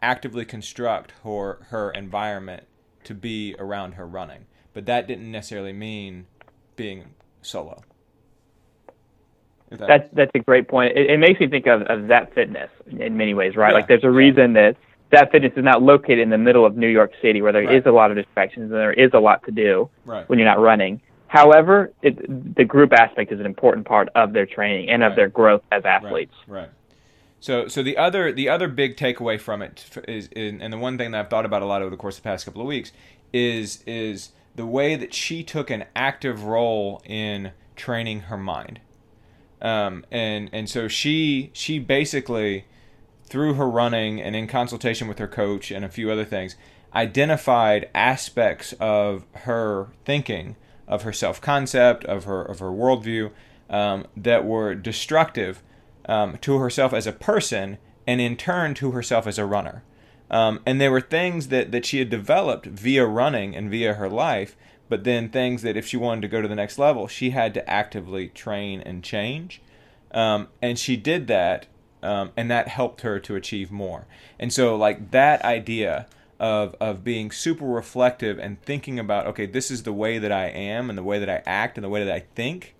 [0.01, 2.63] actively construct her her environment
[3.03, 4.45] to be around her running.
[4.73, 6.27] But that didn't necessarily mean
[6.75, 7.83] being solo.
[9.69, 10.97] That- That's that's a great point.
[10.97, 13.69] It, it makes me think of, of ZAP Fitness in many ways, right?
[13.69, 14.11] Yeah, Like there's a yeah.
[14.13, 14.75] reason that
[15.13, 17.85] ZAP Fitness is not located in the middle of New York City, where there is
[17.85, 17.87] Right.
[17.87, 20.27] a lot of distractions and there is a lot to do right.
[20.29, 21.01] when you're not running.
[21.27, 25.29] However, it, the group aspect is an important part of their training and of their
[25.29, 26.33] growth as athletes.
[26.47, 26.69] Right.
[27.41, 31.11] So, so the other the other big takeaway from it is, and the one thing
[31.11, 32.91] that I've thought about a lot over the course of the past couple of weeks
[33.33, 38.79] is is the way that she took an active role in training her mind.
[39.59, 42.65] Um, and and so she she basically
[43.25, 46.55] through her running and in consultation with her coach and a few other things
[46.93, 53.31] identified aspects of her thinking of her self-concept of her of her worldview
[53.69, 55.63] um, that were destructive
[56.05, 59.83] um, to herself as a person and in turn to herself as a runner.
[60.29, 64.09] Um, and there were things that, that she had developed via running and via her
[64.09, 64.55] life
[64.91, 67.53] but then things that if she wanted to go to the next level she had
[67.53, 69.61] to actively train and change.
[70.13, 71.67] Um, and she did that
[72.03, 74.05] um, and that helped her to achieve more.
[74.37, 76.07] And so like that idea
[76.41, 80.47] of of being super reflective and thinking about okay this is the way that i
[80.47, 82.73] am and the way that i act and the way that i think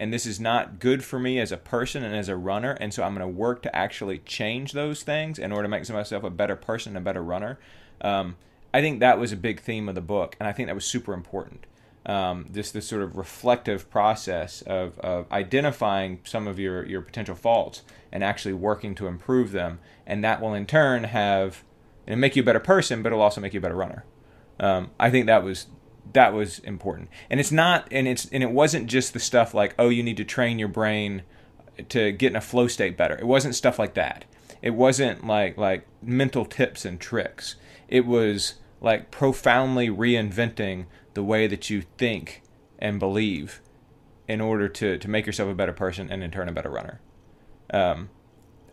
[0.00, 2.72] and this is not good for me as a person and as a runner.
[2.80, 5.88] And so i'm going to work to actually change those things in order to make
[5.88, 7.60] myself a better person and a better runner.
[8.00, 8.36] Um,
[8.72, 10.86] i think that was a big theme of the book and i think that was
[10.86, 11.66] super important.
[12.06, 17.34] Um, this this sort of reflective process of, of identifying some of your, your potential
[17.34, 19.80] faults and actually working to improve them.
[20.06, 21.62] And that will in turn have
[22.06, 24.06] and make you a better person but it'll also make you a better runner.
[24.58, 25.66] Um, i think that was
[26.12, 27.08] that was important.
[27.28, 30.16] And it's not and it's and it wasn't just the stuff like oh you need
[30.16, 31.22] to train your brain
[31.88, 33.16] to get in a flow state better.
[33.16, 34.24] It wasn't stuff like that.
[34.62, 37.56] It wasn't like like mental tips and tricks.
[37.88, 42.42] It was like profoundly reinventing the way that you think
[42.78, 43.60] and believe
[44.28, 47.00] in order to to make yourself a better person and in turn a better runner.
[47.72, 48.10] Um,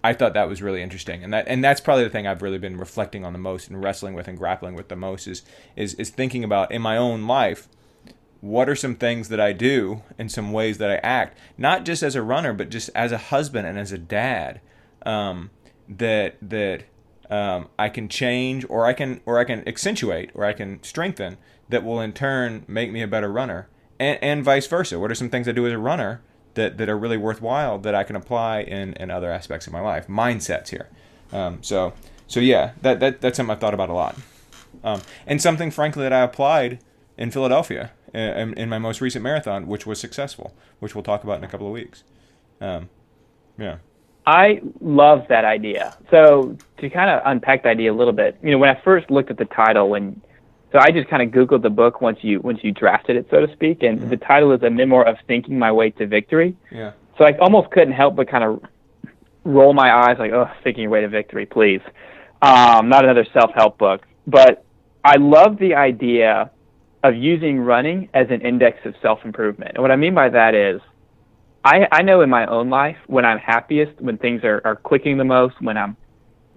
[0.08, 2.60] I thought that was really interesting, and that and that's probably the thing I've really
[2.60, 5.44] been reflecting on the most and wrestling with and grappling with the most is
[5.76, 7.68] is is thinking about in my own life
[8.40, 12.04] what are some things that I do and some ways that I act, not just
[12.04, 14.62] as a runner, but just as a husband and as a dad,
[15.06, 15.50] um,
[15.90, 16.86] that that
[17.30, 21.36] um, I can change or I can or I can accentuate or I can strengthen
[21.68, 23.68] that will in turn make me a better runner,
[24.00, 25.00] and, and vice versa.
[25.00, 26.22] What are some things I do as a runner
[26.58, 29.80] that, that are really worthwhile that I can apply in, in other aspects of my
[29.80, 30.08] life?
[30.08, 30.90] Mindsets here.
[31.32, 31.94] Um, so
[32.28, 34.18] so yeah, that, that that's something I've thought about a lot,
[34.84, 36.80] um, and something frankly that I applied
[37.18, 41.38] in Philadelphia in, in my most recent marathon, which was successful, which we'll talk about
[41.38, 42.04] in a couple of weeks.
[42.62, 42.90] Um,
[43.58, 43.78] yeah.
[44.26, 45.98] I love that idea.
[46.12, 49.10] So to kind of unpack the idea a little bit, you know, when I first
[49.10, 50.22] looked at the title, when
[50.72, 53.46] so I just kind of googled the book once you once you drafted it, so
[53.46, 54.10] to speak, and Mm-hmm.
[54.10, 56.56] the title is a memoir of thinking my way to victory.
[56.72, 56.92] Yeah.
[57.18, 58.62] So I almost couldn't help but kind of
[59.44, 61.82] roll my eyes, like, oh, thinking your way to victory, please.
[62.42, 64.66] Um, not another self-help book, but
[65.04, 66.52] I love the idea
[67.04, 69.72] of using running as an index of self-improvement.
[69.76, 70.82] And what I mean by that is,
[71.64, 75.18] I, I know in my own life when I'm happiest, when things are, are clicking
[75.18, 75.98] the most, when I'm,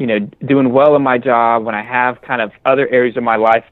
[0.01, 3.23] you know, doing well in my job, when I have kind of other areas of
[3.23, 3.65] my life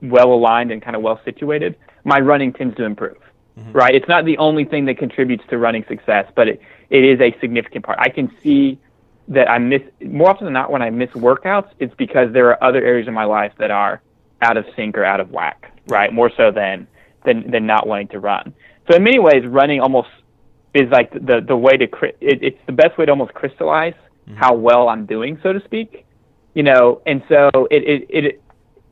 [0.00, 3.18] well aligned and kind of well situated, my running tends to improve.
[3.58, 3.72] Mm-hmm.
[3.72, 3.94] Right?
[3.94, 6.60] It's not the only thing that contributes to running success, but it,
[6.90, 7.98] it is a significant part.
[8.00, 8.78] I can see
[9.26, 12.62] that I miss more often than not when I miss workouts, it's because there are
[12.62, 14.00] other areas of my life that are
[14.42, 16.12] out of sync or out of whack, right?
[16.12, 16.86] More so than
[17.24, 18.54] than than not wanting to run.
[18.88, 20.08] So in many ways, running almost
[20.72, 23.94] is like the the way to it, it's the best way to almost crystallize
[24.36, 26.06] how well I'm doing, so to speak.
[26.54, 28.42] You know, and so it it, it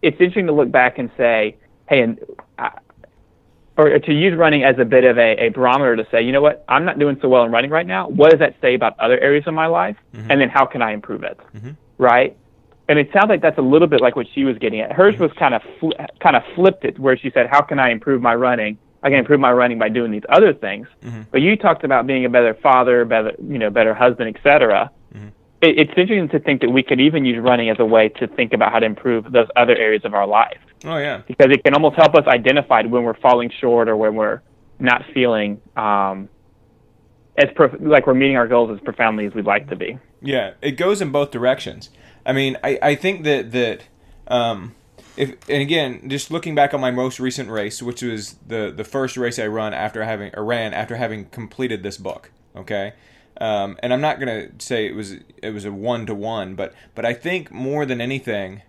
[0.03, 1.57] it's interesting to look back and say,
[1.88, 2.18] hey, and
[2.59, 2.71] I,
[3.77, 6.42] or to use running as a bit of a, a barometer to say, you know
[6.42, 8.09] what, I'm not doing so well in running right now.
[8.09, 9.97] What does that say about other areas of my life?
[10.14, 10.31] Mm-hmm.
[10.31, 11.40] And then how can I improve it?
[11.55, 11.71] Mm-hmm.
[11.97, 12.37] Right?
[12.88, 14.92] And it sounds like that's a little bit like what she was getting at.
[14.92, 17.90] Hers was kind of fl- kind of flipped it, where she said, "How can I
[17.90, 18.77] improve my running?
[19.03, 21.23] I can improve my running by doing these other things." Mm-hmm.
[21.31, 24.90] But you talked about being a better father, better you know, better husband, etc.
[25.62, 28.27] It, it's interesting to think that we could even use running as a way to
[28.27, 30.59] think about how to improve those other areas of our life.
[30.85, 34.14] Oh yeah, because it can almost help us identify when we're falling short or when
[34.14, 34.42] we're
[34.79, 36.29] not feeling um,
[37.38, 39.98] as prof- like we're meeting our goals as profoundly as we'd like to be.
[40.20, 41.90] Yeah, it goes in both directions.
[42.27, 43.85] I mean, I, I think that that
[44.27, 44.75] um,
[45.16, 48.85] if and again, just looking back on my most recent race, which was the the
[48.85, 52.31] first race I run after having or ran after having completed this book.
[52.57, 52.94] Okay,
[53.42, 56.72] um, and I'm not gonna say it was it was a one to one, but
[56.94, 58.62] but I think more than anything,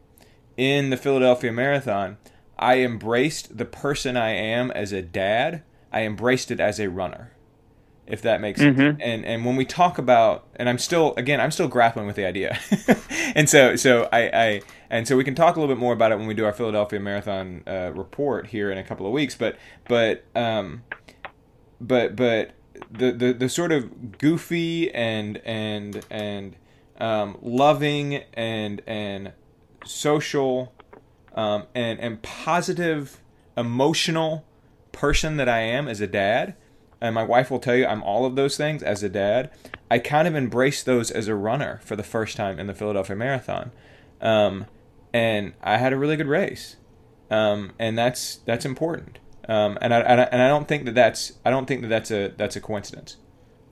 [0.57, 2.17] in the Philadelphia Marathon,
[2.57, 5.63] I embraced the person I am as a dad.
[5.91, 7.33] I embraced it as a runner
[8.05, 8.79] if that makes mm-hmm.
[8.79, 8.99] sense.
[9.01, 12.25] And and when we talk about, and I'm still again, I'm still grappling with the
[12.25, 12.59] idea,
[13.35, 16.11] and so so I, I and so we can talk a little bit more about
[16.11, 19.35] it when we do our Philadelphia Marathon uh, report here in a couple of weeks.
[19.35, 19.57] But
[19.87, 20.83] but um,
[21.79, 22.51] but but
[22.89, 26.55] the the the sort of goofy and and and
[26.99, 29.33] um, loving and and
[29.85, 30.73] social
[31.35, 33.19] um, and and positive
[33.57, 34.45] emotional
[34.91, 36.55] person that I am as a dad
[37.03, 39.51] and my wife will tell you I'm all of those things as a dad.
[39.91, 43.15] I kind of embraced those as a runner for the first time in the Philadelphia
[43.15, 43.71] Marathon,
[44.21, 44.65] um,
[45.13, 46.77] and I had a really good race,
[47.29, 49.19] um, and that's that's important.
[49.47, 52.33] Um, and I, and I don't think that that's I don't think that that's a
[52.37, 53.17] that's a coincidence.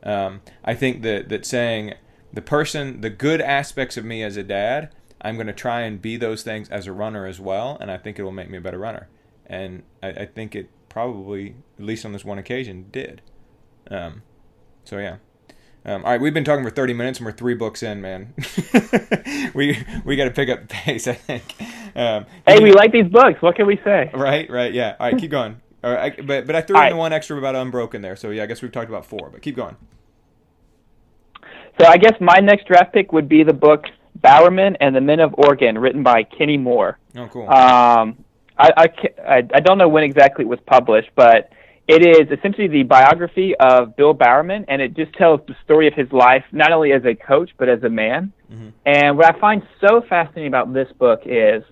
[0.04, 1.94] Um, I think that that saying
[2.34, 6.02] the person the good aspects of me as a dad, I'm going to try and
[6.02, 8.58] be those things as a runner as well, and I think it will make me
[8.58, 9.08] a better runner.
[9.46, 13.22] And I, I think it probably, at least on this one occasion, did.
[13.90, 14.24] Um,
[14.84, 15.18] so yeah.
[15.84, 18.34] Um, all right, we've been talking for 30 minutes and we're three books in, man.
[19.56, 21.56] we we got to pick up pace, I think.
[21.96, 23.41] Um, hey, we like these books.
[23.41, 24.12] What can we say?
[24.13, 24.96] Right, right, yeah.
[25.00, 25.60] All right, keep going.
[25.84, 26.89] All right, I, but but I threw all in right.
[26.91, 29.41] the one extra about Unbroken there, so yeah, I guess we've talked about four, but
[29.41, 29.76] keep going.
[31.80, 33.86] So I guess my next draft pick would be the book
[34.22, 37.00] Bowerman and the Men of Oregon, written by Kenny Moore.
[37.15, 37.50] Oh, cool.
[37.50, 38.24] Um,
[38.60, 38.88] I,
[39.28, 41.52] I, I don't know when exactly it was published, but
[41.92, 45.94] it is essentially the biography of Bill Bowerman, and it just tells the story of
[45.94, 48.32] his life, not only as a coach, but as a man.
[48.50, 48.70] Mm-hmm.
[48.86, 51.64] And what I find so fascinating about this book is,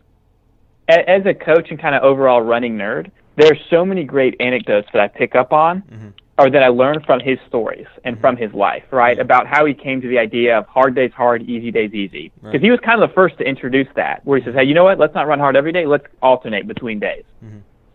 [0.90, 4.90] as a coach and kind of overall running nerd, there are so many great anecdotes
[4.92, 5.84] that I pick up on.
[5.84, 8.22] Mm-hmm or that I learn from his stories and mm-hmm.
[8.22, 9.18] from his life, right?
[9.18, 9.22] Mm-hmm.
[9.22, 12.32] About how he came to the idea of hard days hard, easy days easy.
[12.36, 12.62] Because right.
[12.62, 14.86] he was kind of the first to introduce that, where he says, hey, you know
[14.86, 14.98] what?
[14.98, 15.86] Let's not run hard every day.
[15.86, 17.26] Let's alternate between days.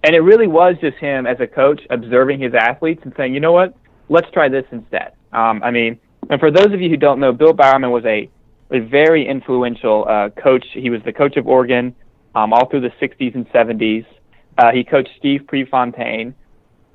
[0.05, 3.41] And it really was just him as a coach observing his athletes and saying, you
[3.41, 3.75] know what?
[4.11, 5.13] Let's try this instead.
[5.33, 8.29] Um, I mean, and for those of you who don't know, Bill Bowerman was a,
[8.71, 10.65] a very influential uh, coach.
[10.75, 11.95] He was the coach of Oregon
[12.35, 14.05] um, all through the 60s and 70s.
[14.59, 16.35] Uh, he coached Steve Prefontaine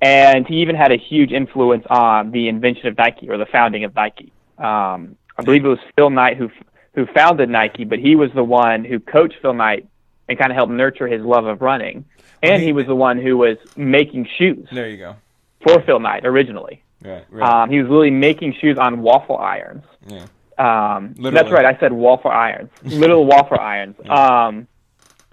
[0.03, 3.85] and he even had a huge influence on the invention of Nike or the founding
[3.85, 4.31] of Nike.
[4.59, 6.49] Um, I believe it was Phil Knight who
[6.93, 9.87] who founded Nike, but he was the one who coached Phil Knight
[10.29, 12.05] and kind of helped nurture his love of running.
[12.41, 14.67] And he was the one who was making shoes.
[14.71, 15.15] There you go.
[15.61, 16.81] For Phil Knight originally.
[17.03, 17.25] Right.
[17.29, 17.63] right.
[17.63, 19.83] Um, he was literally making shoes on waffle irons.
[20.07, 20.25] Yeah.
[20.57, 21.65] Um, that's right.
[21.65, 23.95] I said waffle irons, little waffle irons.
[24.05, 24.47] Yeah.
[24.47, 24.67] Um,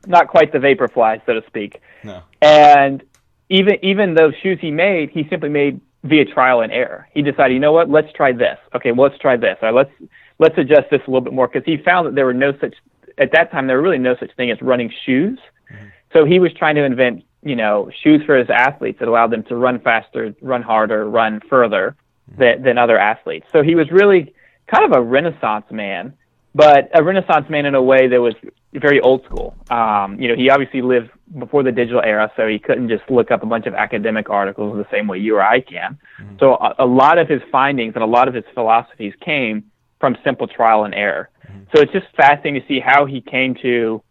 [0.07, 1.81] not quite the Vaporfly, so to speak.
[2.05, 2.23] No.
[2.41, 3.03] And
[3.49, 7.09] even even those shoes he made, he simply made via trial and error.
[7.13, 8.57] He decided, you know what, let's try this.
[8.73, 9.59] Okay, well, let's try this.
[9.63, 9.91] Or let's
[10.39, 12.77] let's adjust this a little bit more because he found that there were no such
[13.19, 15.39] at that time there were really no such thing as running shoes.
[15.73, 15.87] Mm-hmm.
[16.13, 19.43] So he was trying to invent, you know, shoes for his athletes that allowed them
[19.45, 21.97] to run faster, run harder, run further
[22.31, 22.41] mm-hmm.
[22.41, 23.47] than, than other athletes.
[23.53, 24.35] So he was really
[24.67, 26.15] kind of a renaissance man,
[26.55, 28.35] but a renaissance man in a way that was
[28.73, 29.55] very old school.
[29.71, 33.31] Um, you know, he obviously lived before the digital era, so he couldn't just look
[33.31, 35.99] up a bunch of academic articles the same way you or I can.
[36.21, 36.37] Mm-hmm.
[36.39, 39.65] So a, a, lot of his findings and a lot of his philosophies came
[39.99, 41.31] from simple trial and error.
[41.57, 41.77] Mm-hmm.
[41.77, 44.03] So it's just fascinating to see how he came to,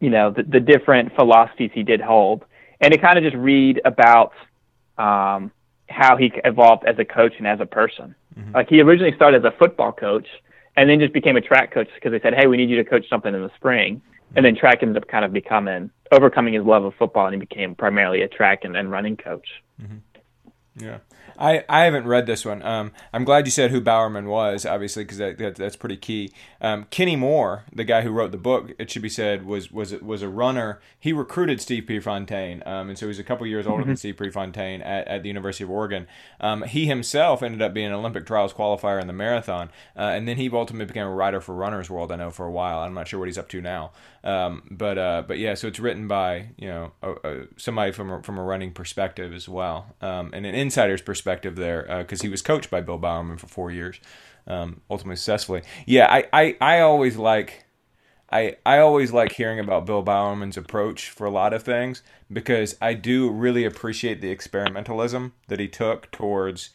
[0.00, 2.44] you know, the, the different philosophies he did hold,
[2.80, 4.32] and to kind of just read about
[4.98, 5.52] um,
[5.88, 8.14] how he evolved as a coach and as a person.
[8.38, 8.54] Mm-hmm.
[8.54, 10.26] Like he originally started as a football coach
[10.76, 12.84] and then just became a track coach because they said, "Hey, we need you to
[12.84, 14.02] coach something in the spring."
[14.34, 17.40] And then track ended up kind of becoming overcoming his love of football, and he
[17.40, 19.46] became primarily a track and, and running coach.
[19.80, 20.84] Mm-hmm.
[20.84, 20.98] Yeah,
[21.38, 22.62] I, I haven't read this one.
[22.62, 26.32] Um, I'm glad you said who Bowerman was, obviously, because that, that, that's pretty key.
[26.60, 29.92] Um, Kenny Moore, the guy who wrote the book, it should be said, was was
[30.00, 30.80] was a runner.
[30.98, 33.98] He recruited Steve Prefontaine, um, and so he's a couple years older than mm-hmm.
[33.98, 36.06] Steve Prefontaine at, at the University of Oregon.
[36.40, 40.28] Um, he himself ended up being an Olympic trials qualifier in the marathon, uh, and
[40.28, 42.12] then he ultimately became a writer for Runner's World.
[42.12, 42.80] I know for a while.
[42.80, 43.92] I'm not sure what he's up to now.
[44.24, 48.10] Um, but uh, but yeah, so it's written by you know a, a, somebody from
[48.10, 52.24] a, from a running perspective as well, um, and an insider's perspective there because uh,
[52.24, 53.98] he was coached by Bill Bowerman for four years,
[54.46, 55.62] um, ultimately successfully.
[55.86, 57.64] Yeah, I, I, I always like.
[58.30, 62.02] I, I always like hearing about Bill Bowerman's approach for a lot of things
[62.32, 66.70] because I do really appreciate the experimentalism that he took towards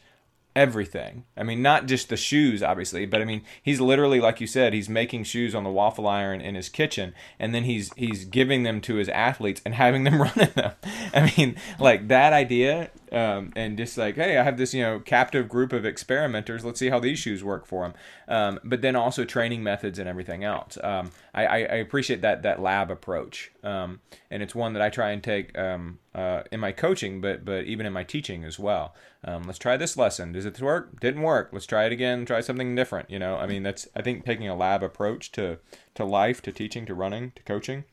[0.58, 1.24] everything.
[1.38, 4.74] I mean, not just the shoes, obviously, but I mean, he's literally, like you said,
[4.74, 8.64] he's making shoes on the waffle iron in his kitchen, and then he's he's giving
[8.64, 10.72] them to his athletes and having them run in them.
[11.14, 15.00] I mean, like that idea, um, and just like, hey, I have this you know
[15.00, 16.66] captive group of experimenters.
[16.66, 17.94] Let's see how these shoes work for them.
[18.28, 20.80] Um, but then also training methods and everything else.
[20.84, 24.02] Um, I, I, I, appreciate that that lab approach, um,
[24.32, 27.66] and it's one that I try and take um, uh, in my coaching, but but
[27.66, 28.96] even in my teaching as well.
[29.28, 30.32] Um, let's try this lesson.
[30.32, 31.02] Does it work?
[31.02, 31.50] Didn't work.
[31.52, 32.26] Let's try it again.
[32.26, 33.10] Try something different.
[33.10, 35.60] You know, I mean, that's I think taking a lab approach to
[35.96, 37.84] to life, to teaching, to running, to coaching,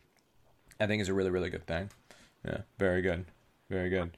[0.78, 1.90] I think is a really really good thing.
[2.46, 3.24] Yeah, very good,
[3.68, 4.16] very good.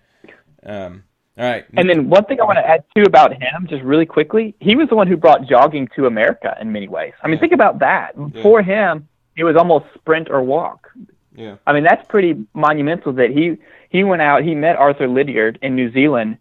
[0.62, 1.04] Um,
[1.38, 1.64] all right.
[1.74, 4.76] And then one thing I want to add too about him, just really quickly, he
[4.76, 7.14] was the one who brought jogging to America in many ways.
[7.22, 7.40] I mean, yeah.
[7.40, 8.14] think about that.
[8.32, 8.92] Before yeah.
[8.92, 10.90] him, it was almost sprint or walk.
[11.34, 11.56] Yeah.
[11.66, 13.56] I mean, that's pretty monumental that he
[13.88, 16.36] he went out, he met Arthur Lydiard in New Zealand,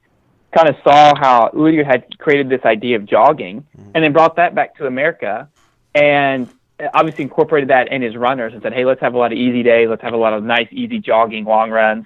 [0.53, 3.91] kind of saw how Lydiard had created this idea of jogging, mm-hmm.
[3.93, 5.49] and then brought that back to America,
[5.93, 6.49] and
[6.93, 9.63] obviously incorporated that in his runners and said, hey, let's have a lot of easy
[9.63, 12.05] days, let's have a lot of nice, easy jogging, long runs,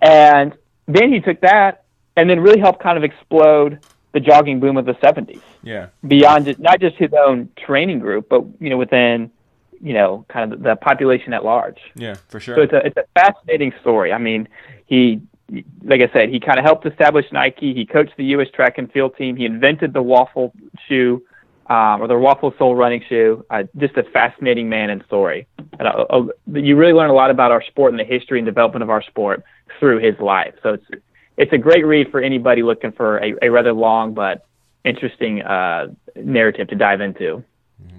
[0.00, 0.54] and
[0.86, 1.84] then he took that
[2.16, 3.80] and then really helped kind of explode
[4.12, 5.42] the jogging boom of the 70s.
[5.62, 5.88] Yeah.
[6.06, 9.30] Beyond just, not just his own training group, but you know within
[9.82, 11.78] you know kind of the population at large.
[11.94, 12.56] Yeah, for sure.
[12.56, 14.12] So it's a it's a fascinating story.
[14.12, 14.48] I mean,
[14.86, 15.20] he
[15.50, 17.72] like I said, he kind of helped establish Nike.
[17.72, 18.48] He coached the U.S.
[18.54, 19.36] track and field team.
[19.36, 20.52] He invented the waffle
[20.88, 21.22] shoe,
[21.66, 23.44] um, or the waffle sole running shoe.
[23.50, 25.46] Uh, just a fascinating man and story.
[25.78, 26.22] And uh, uh,
[26.52, 29.02] you really learn a lot about our sport and the history and development of our
[29.02, 29.44] sport
[29.78, 30.54] through his life.
[30.62, 30.86] So it's
[31.36, 34.46] it's a great read for anybody looking for a, a rather long but
[34.84, 37.44] interesting uh, narrative to dive into.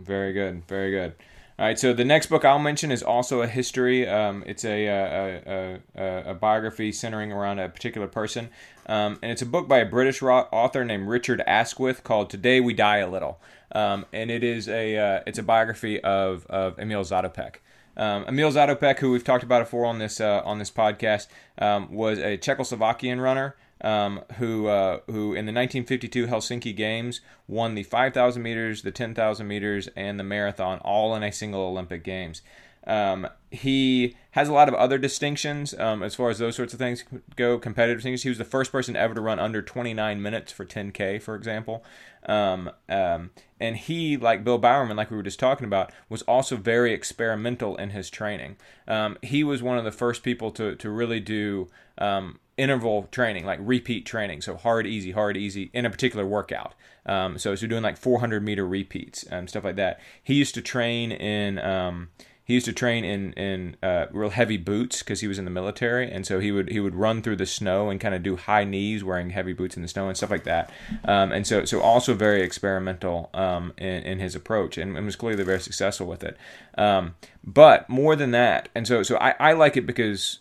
[0.02, 1.14] Very good, very good.
[1.60, 4.08] All right, so the next book I'll mention is also a history.
[4.08, 8.50] Um, it's a, a, a, a, biography centering around a particular person,
[8.86, 12.76] um, and it's a book by a British author named Richard Askwith called "Today We
[12.76, 13.42] Die a Little,"
[13.72, 17.56] um, and it is a uh, it's a biography of of Emil Zatopek.
[17.98, 21.26] Um, Emil Zatopek, who we've talked about before on this uh, on this podcast,
[21.58, 27.76] um, was a Czechoslovakian runner um, who uh, who in the 1952 Helsinki Games won
[27.76, 32.42] the 5,000 meters, the 10,000 meters, and the marathon all in a single Olympic Games.
[32.88, 36.80] Um, he has a lot of other distinctions um, as far as those sorts of
[36.80, 37.04] things
[37.36, 38.24] go, competitive things.
[38.24, 41.84] He was the first person ever to run under 29 minutes for 10K, for example.
[42.26, 46.56] Um, um, and he, like Bill Bowerman, like we were just talking about, was also
[46.56, 48.56] very experimental in his training.
[48.88, 53.46] Um, he was one of the first people to, to really do um, interval training,
[53.46, 54.42] like repeat training.
[54.42, 56.74] So hard, easy, hard, easy in a particular workout.
[57.06, 60.00] Um, so, so doing like 400 meter repeats and stuff like that.
[60.22, 62.10] He used to train in um,
[62.48, 65.52] he used to train in in uh, real heavy boots because he was in the
[65.52, 68.38] military, and so he would he would run through the snow and kind of do
[68.38, 70.72] high knees wearing heavy boots in the snow and stuff like that.
[71.04, 75.18] Um, and so so also very experimental um, in in his approach, and, and, was
[75.18, 76.38] clearly very successful with it.
[76.78, 80.40] Um, but more than that, and so so I, I like it because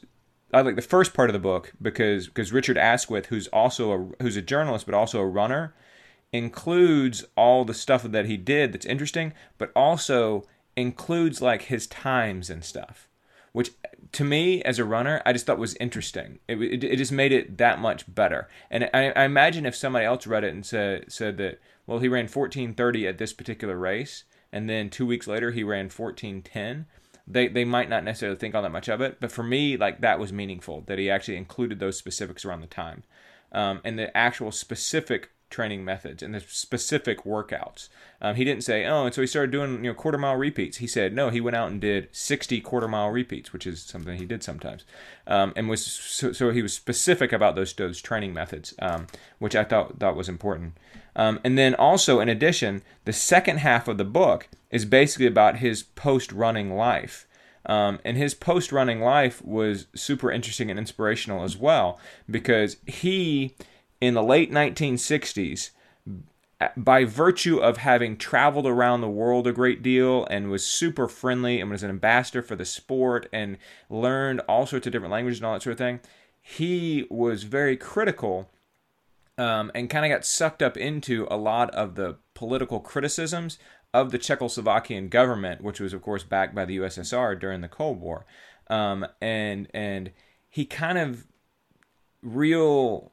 [0.57, 4.23] I like the first part of the book because because Richard Askwith, who's also a
[4.23, 5.75] who's a journalist but also a runner,
[6.33, 10.45] includes all the stuff that he did that's interesting, but also
[10.75, 13.07] includes like his times and stuff,
[13.53, 13.73] which
[14.13, 16.39] to me as a runner, I just thought was interesting.
[16.49, 18.49] It, it, it just made it that much better.
[18.71, 22.09] And I, I, imagine if somebody else read it and said said that, well, he
[22.09, 26.87] ran 14:30 at this particular race, and then two weeks later he ran 14:10.
[27.27, 30.01] They, they might not necessarily think all that much of it, but for me, like
[30.01, 33.03] that was meaningful that he actually included those specifics around the time,
[33.53, 37.89] um, and the actual specific training methods and the specific workouts.
[38.21, 40.79] Um, he didn't say, oh, and so he started doing you know quarter mile repeats.
[40.79, 44.17] He said, no, he went out and did 60 quarter mile repeats, which is something
[44.17, 44.85] he did sometimes,
[45.27, 49.07] um, and was so, so, he was specific about those those training methods, um,
[49.39, 50.77] which I thought thought was important.
[51.15, 55.59] Um, and then also, in addition, the second half of the book is basically about
[55.59, 57.27] his post running life.
[57.65, 61.99] Um, and his post running life was super interesting and inspirational as well
[62.31, 63.57] because he
[64.01, 65.71] in the late 1960s,
[66.77, 71.61] by virtue of having traveled around the world a great deal and was super friendly
[71.61, 73.59] and was an ambassador for the sport and
[73.91, 76.01] learned all sorts of different languages and all that sort of thing,
[76.41, 78.51] he was very critical
[79.37, 83.59] um, and kind of got sucked up into a lot of the political criticisms
[83.93, 88.01] of the Czechoslovakian government, which was, of course, backed by the USSR during the Cold
[88.01, 88.25] War.
[88.69, 90.11] Um, and and
[90.49, 91.27] he kind of
[92.23, 93.13] real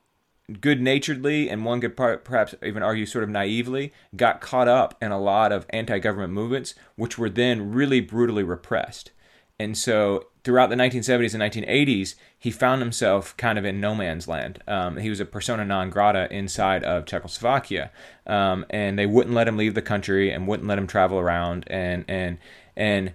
[0.60, 5.12] good naturedly, and one could perhaps even argue sort of naively, got caught up in
[5.12, 9.12] a lot of anti government movements, which were then really brutally repressed.
[9.60, 14.28] And so throughout the 1970s and 1980s, he found himself kind of in no man's
[14.28, 14.62] land.
[14.68, 17.91] Um, he was a persona non grata inside of Czechoslovakia,
[18.28, 21.66] um, and they wouldn't let him leave the country and wouldn't let him travel around,
[21.68, 22.38] and and
[22.76, 23.14] and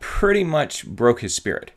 [0.00, 1.72] pretty much broke his spirit.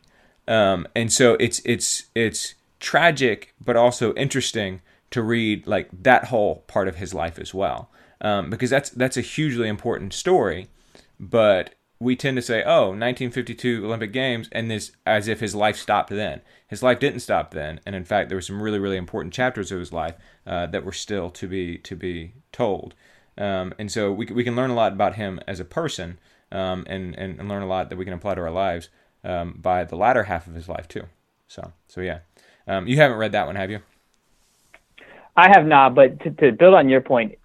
[0.48, 6.56] Um, and so it's it's it's tragic, but also interesting to read like that whole
[6.66, 10.68] part of his life as well, um, because that's that's a hugely important story.
[11.18, 15.76] But we tend to say, "Oh, 1952 Olympic Games," and this as if his life
[15.76, 16.40] stopped then.
[16.66, 19.70] His life didn't stop then, and in fact, there were some really really important chapters
[19.70, 20.14] of his life
[20.46, 22.94] uh, that were still to be to be told.
[23.36, 26.18] Um, and so we we can learn a lot about him as a person,
[26.50, 28.88] um, and, and and learn a lot that we can apply to our lives
[29.24, 31.04] um, by the latter half of his life too.
[31.48, 32.20] So so yeah.
[32.66, 33.80] Um, you haven't read that one, have you?
[35.36, 37.36] I have not, but to, to build on your point,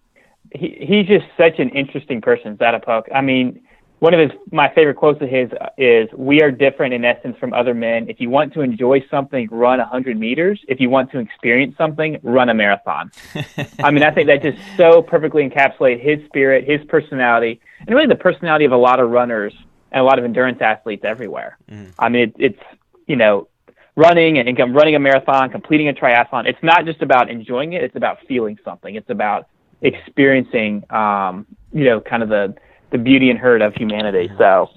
[0.52, 3.04] he, he's just such an interesting person, Zatopek.
[3.14, 3.62] I mean,
[4.00, 7.54] one of his my favorite quotes of his is, "We are different in essence from
[7.54, 8.10] other men.
[8.10, 10.60] If you want to enjoy something, run 100 meters.
[10.68, 13.12] If you want to experience something, run a marathon."
[13.84, 18.08] I mean, I think that just so perfectly encapsulates his spirit, his personality, and really
[18.08, 19.54] the personality of a lot of runners
[19.92, 21.58] and a lot of endurance athletes everywhere.
[21.72, 21.94] Mm.
[21.98, 22.64] I mean, it, it's
[23.08, 23.48] you know
[23.96, 26.48] running and running a marathon, completing a triathlon.
[26.48, 28.96] It's not just about enjoying it; it's about feeling something.
[28.96, 29.48] It's about
[29.82, 32.56] experiencing, um, you know, kind of the
[32.92, 34.30] the beauty and hurt of humanity.
[34.38, 34.70] So,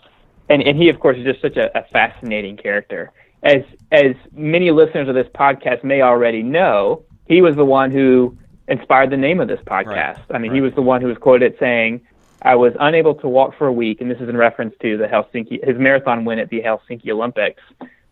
[0.49, 3.12] and and he, of course, is just such a, a fascinating character.
[3.43, 3.62] As
[3.93, 9.11] as many listeners of this podcast may already know, he was the one who inspired
[9.11, 9.87] the name of this podcast.
[9.87, 10.25] Right.
[10.31, 10.57] I mean, right.
[10.57, 12.01] he was the one who was quoted saying,
[12.43, 15.07] "I was unable to walk for a week," and this is in reference to the
[15.07, 17.62] Helsinki his marathon win at the Helsinki Olympics.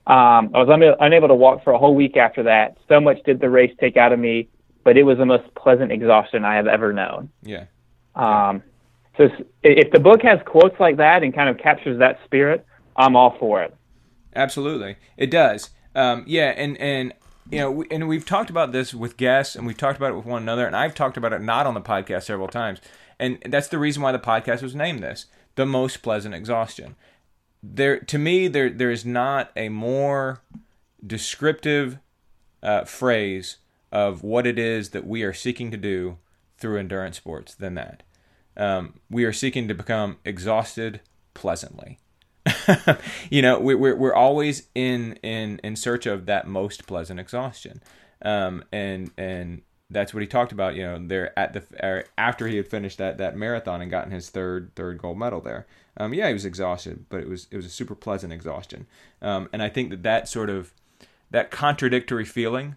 [0.06, 2.76] Um, I was un- unable to walk for a whole week after that.
[2.88, 4.48] So much did the race take out of me,
[4.84, 7.30] but it was the most pleasant exhaustion I have ever known.
[7.42, 7.64] Yeah.
[8.14, 8.62] Um,
[9.16, 9.28] so
[9.62, 12.64] if the book has quotes like that and kind of captures that spirit,
[12.96, 13.74] I'm all for it.
[14.34, 15.70] Absolutely, it does.
[15.94, 17.12] Um, yeah, and and
[17.50, 20.16] you know, we, and we've talked about this with guests, and we've talked about it
[20.16, 22.80] with one another, and I've talked about it not on the podcast several times,
[23.18, 25.26] and that's the reason why the podcast was named this:
[25.56, 26.94] the most pleasant exhaustion
[27.74, 30.42] there to me there there is not a more
[31.04, 31.98] descriptive
[32.62, 33.58] uh, phrase
[33.92, 36.18] of what it is that we are seeking to do
[36.58, 38.02] through endurance sports than that.
[38.56, 41.00] Um, we are seeking to become exhausted
[41.34, 41.98] pleasantly.
[43.30, 47.82] you know, we, we're we're always in in in search of that most pleasant exhaustion,
[48.22, 50.74] um, and and that's what he talked about.
[50.74, 54.30] You know, there at the after he had finished that that marathon and gotten his
[54.30, 55.66] third third gold medal there.
[55.96, 58.86] Um, yeah, he was exhausted, but it was it was a super pleasant exhaustion.
[59.22, 60.72] Um, and I think that that sort of
[61.30, 62.76] that contradictory feeling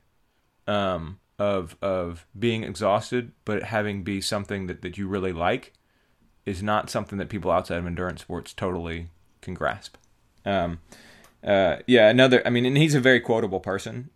[0.68, 5.74] um, of of being exhausted, but having be something that, that you really like,
[6.46, 9.10] is not something that people outside of endurance sports totally
[9.42, 9.96] can grasp.
[10.46, 10.80] Um,
[11.42, 12.46] uh, yeah, another.
[12.46, 14.10] I mean, and he's a very quotable person.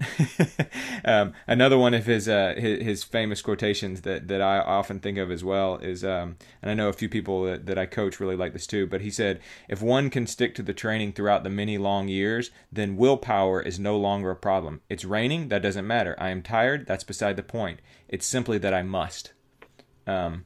[1.06, 5.18] um, another one of his, uh, his, his famous quotations that that I often think
[5.18, 8.20] of as well is, um, and I know a few people that, that I coach
[8.20, 8.88] really like this too.
[8.88, 12.52] But he said, if one can stick to the training throughout the many long years,
[12.72, 14.82] then willpower is no longer a problem.
[14.90, 16.18] It's raining, that doesn't matter.
[16.20, 17.80] I am tired, that's beside the point.
[18.10, 19.32] It's simply that I must.
[20.06, 20.44] Um,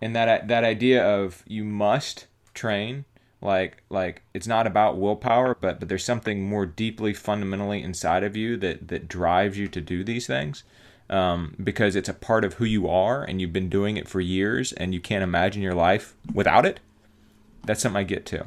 [0.00, 3.04] and that that idea of you must train
[3.42, 8.36] like like it's not about willpower but but there's something more deeply fundamentally inside of
[8.36, 10.62] you that that drives you to do these things.
[11.08, 14.20] Um, because it's a part of who you are and you've been doing it for
[14.20, 16.78] years and you can't imagine your life without it.
[17.64, 18.46] That's something i get to.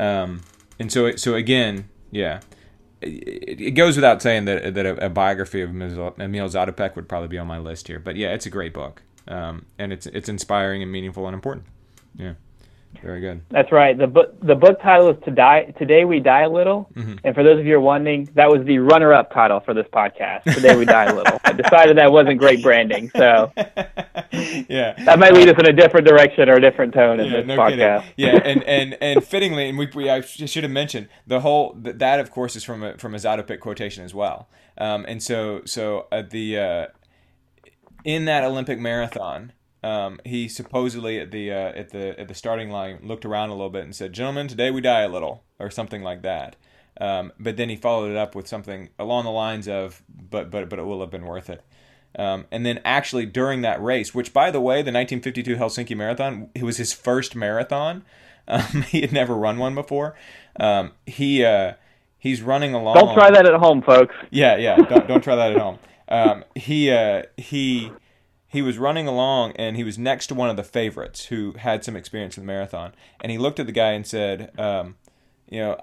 [0.00, 0.40] Um,
[0.78, 2.40] and so so again yeah
[3.02, 7.38] it, goes without saying that that a, a biography of Emil Zatopek would probably be
[7.38, 9.02] on my list here but yeah it's a great book.
[9.26, 11.66] Um, and it's it's inspiring and meaningful and important.
[12.16, 12.34] Yeah
[13.02, 13.42] very good.
[13.50, 13.96] That's right.
[13.96, 17.16] The book the book title is "To Die Today We Die a Little," mm-hmm.
[17.24, 19.86] and for those of you who are wondering, that was the runner-up title for this
[19.92, 20.42] podcast.
[20.44, 21.38] Today we die a little.
[21.44, 26.06] I decided that wasn't great branding, so yeah, that might lead us in a different
[26.06, 28.00] direction or a different tone in yeah, this no podcast.
[28.00, 28.12] Kidding.
[28.16, 32.20] Yeah, and and and fittingly, and we, we I should have mentioned the whole that
[32.20, 34.48] of course is from a from a Zatopek quotation as well.
[34.78, 36.86] Um, and so so uh, the uh,
[38.04, 39.52] in that Olympic marathon,
[39.84, 43.52] um, he supposedly at the uh, at the at the starting line looked around a
[43.52, 46.56] little bit and said, "Gentlemen, today we die a little," or something like that.
[46.98, 50.70] Um, but then he followed it up with something along the lines of, "But but
[50.70, 51.62] but it will have been worth it."
[52.18, 56.48] Um, and then actually during that race, which by the way, the 1952 Helsinki Marathon,
[56.54, 58.04] it was his first marathon.
[58.48, 60.14] Um, he had never run one before.
[60.58, 61.74] Um, he uh,
[62.18, 62.94] he's running along.
[62.94, 64.14] Don't try that at home, folks.
[64.30, 64.76] Yeah, yeah.
[64.76, 65.78] Don't don't try that at home.
[66.08, 67.92] Um, he uh, he
[68.54, 71.84] he was running along and he was next to one of the favorites who had
[71.84, 74.96] some experience in the marathon, and he looked at the guy and said, um,
[75.48, 75.78] you know.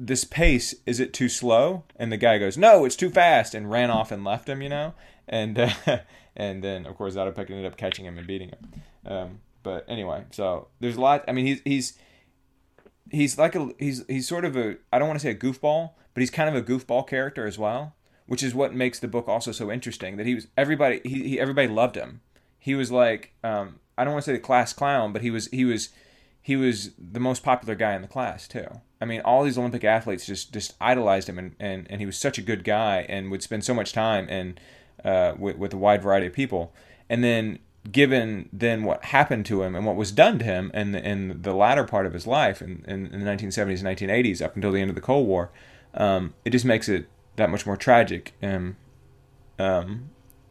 [0.00, 1.82] This pace is it too slow?
[1.96, 4.62] And the guy goes, "No, it's too fast," and ran off and left him.
[4.62, 4.94] You know,
[5.26, 5.70] and uh,
[6.36, 8.82] and then of course Zatopek ended up catching him and beating him.
[9.04, 11.24] Um, but anyway, so there's a lot.
[11.26, 11.98] I mean, he's he's
[13.10, 15.90] he's like a he's he's sort of a I don't want to say a goofball,
[16.14, 17.94] but he's kind of a goofball character as well,
[18.28, 20.16] which is what makes the book also so interesting.
[20.16, 22.20] That he was everybody he, he everybody loved him.
[22.58, 25.48] He was like um, I don't want to say the class clown, but he was
[25.48, 25.88] he was
[26.40, 28.80] he was the most popular guy in the class too.
[29.00, 32.16] I mean, all these Olympic athletes just just idolized him, and, and, and he was
[32.16, 34.60] such a good guy, and would spend so much time and
[35.04, 36.72] uh, with with a wide variety of people.
[37.08, 37.58] And then
[37.90, 41.40] given then what happened to him and what was done to him in the, in
[41.40, 44.72] the latter part of his life in, in, in the 1970s and 1980s up until
[44.72, 45.50] the end of the Cold War,
[45.94, 47.08] um, it just makes it
[47.38, 48.76] that much more tragic and
[49.58, 50.10] um,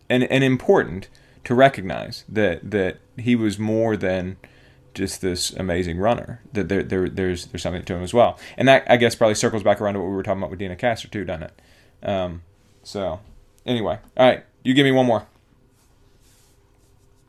[0.09, 1.07] and and important
[1.43, 4.37] to recognize that that he was more than
[4.93, 6.41] just this amazing runner.
[6.53, 9.35] That there, there there's there's something to him as well, and that I guess probably
[9.35, 11.61] circles back around to what we were talking about with Deena Kastor too, doesn't it?
[12.03, 12.41] Um,
[12.83, 13.19] so
[13.65, 15.27] anyway, all right, you give me one more.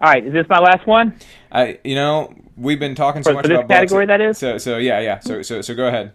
[0.00, 1.18] All right, is this my last one?
[1.50, 4.06] I, you know, we've been talking so for, much for this about category.
[4.06, 4.38] That is.
[4.38, 5.18] So, so yeah, yeah.
[5.18, 6.12] So, so, so go ahead.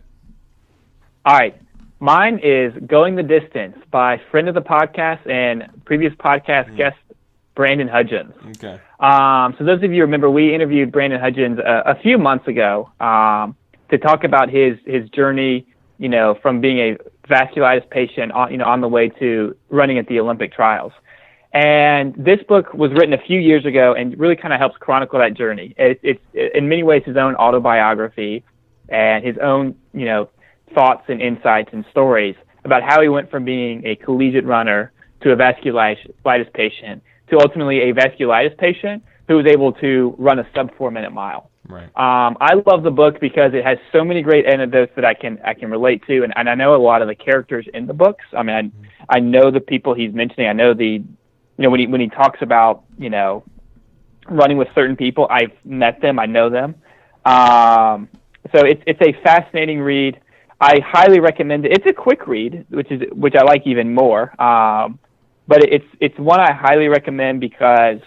[1.26, 1.60] All right,
[2.04, 6.78] mine is "Going the Distance" by friend of the podcast and previous podcast mm.
[6.78, 6.98] guest
[7.56, 8.34] Brandon Hudgens.
[8.58, 8.80] Okay.
[9.00, 12.92] Um, so those of you remember, we interviewed Brandon Hudgens a, a few months ago
[13.00, 13.56] um,
[13.90, 15.66] to talk about his his journey.
[15.98, 16.98] You know, from being a
[17.30, 20.92] vasculitis patient, on, you know, on the way to running at the Olympic trials.
[21.54, 25.20] And this book was written a few years ago and really kind of helps chronicle
[25.20, 25.76] that journey.
[25.78, 28.44] It, it's in many ways his own autobiography
[28.90, 30.30] and his own, you know,
[30.74, 35.32] thoughts and insights and stories about how he went from being a collegiate runner to
[35.32, 40.76] a vasculitis patient to ultimately a vasculitis patient who was able to run a sub
[40.78, 41.50] four minute mile.
[41.68, 41.86] Right.
[41.96, 45.40] Um, I love the book because it has so many great anecdotes that I can
[45.46, 47.94] I can relate to, and, and I know a lot of the characters in the
[47.94, 48.26] books.
[48.38, 48.84] I mean, I, mm-hmm.
[49.10, 50.48] I know the people he's mentioning.
[50.48, 51.06] I know the you
[51.58, 53.44] know when he when he talks about you know
[54.30, 56.76] running with certain people, I've met them, I know them.
[57.26, 58.10] Um,
[58.54, 60.20] so it's it's a fascinating read.
[60.64, 61.74] I highly recommend it.
[61.74, 64.42] It's a quick read, which is which I like even more.
[64.42, 64.98] Um,
[65.46, 68.00] but it's it's one I highly recommend because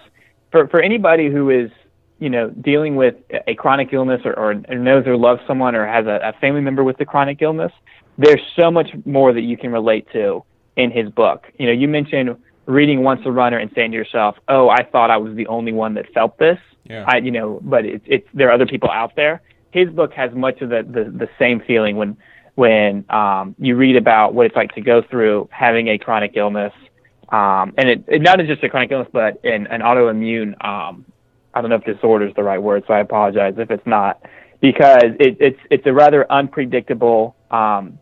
[0.50, 1.70] for for anybody who is
[2.18, 3.14] you know dealing with
[3.46, 6.82] a chronic illness or, or knows or loves someone or has a, a family member
[6.82, 7.72] with a chronic illness,
[8.16, 10.42] there's so much more that you can relate to
[10.76, 11.44] in his book.
[11.58, 15.10] You know, you mentioned reading once a runner and saying to yourself, "Oh, I thought
[15.10, 17.04] I was the only one that felt this." Yeah.
[17.06, 19.42] I, you know, but it's it's there are other people out there.
[19.72, 22.16] His book has much of the the, the same feeling when
[22.56, 26.72] when um, you read about what it's like to go through having a chronic illness,
[27.28, 30.52] um, and it, it not just a chronic illness, but an, an autoimmune.
[30.64, 31.04] Um,
[31.54, 34.20] I don't know if disorder is the right word, so I apologize if it's not,
[34.60, 37.98] because it, it's it's a rather unpredictable um,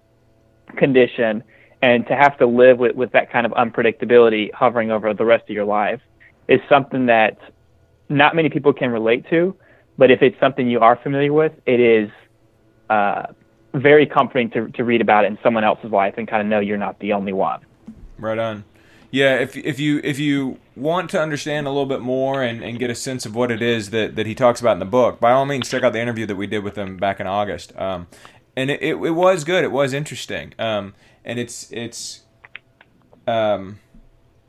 [0.76, 1.44] condition
[1.84, 5.42] and to have to live with, with that kind of unpredictability hovering over the rest
[5.42, 6.00] of your life
[6.48, 7.38] is something that
[8.08, 9.54] not many people can relate to.
[9.98, 12.10] But if it's something you are familiar with, it is
[12.88, 13.24] uh,
[13.74, 16.60] very comforting to, to read about it in someone else's life and kind of know
[16.60, 17.60] you're not the only one.
[18.18, 18.64] Right on.
[19.10, 22.80] Yeah, if if you if you want to understand a little bit more and, and
[22.80, 25.20] get a sense of what it is that, that he talks about in the book,
[25.20, 27.76] by all means check out the interview that we did with him back in August.
[27.76, 28.08] Um,
[28.56, 29.62] and it, it, it was good.
[29.62, 30.52] It was interesting.
[30.58, 30.94] Um,
[31.24, 32.22] and it's it's
[33.28, 33.78] um,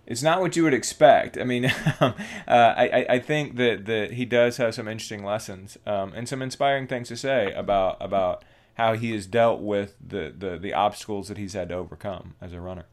[0.07, 1.37] it's not what you would expect.
[1.37, 1.65] I mean,
[1.99, 2.13] uh,
[2.47, 6.87] I I think that that he does have some interesting lessons um, and some inspiring
[6.87, 8.43] things to say about about
[8.75, 12.53] how he has dealt with the, the, the obstacles that he's had to overcome as
[12.53, 12.85] a runner.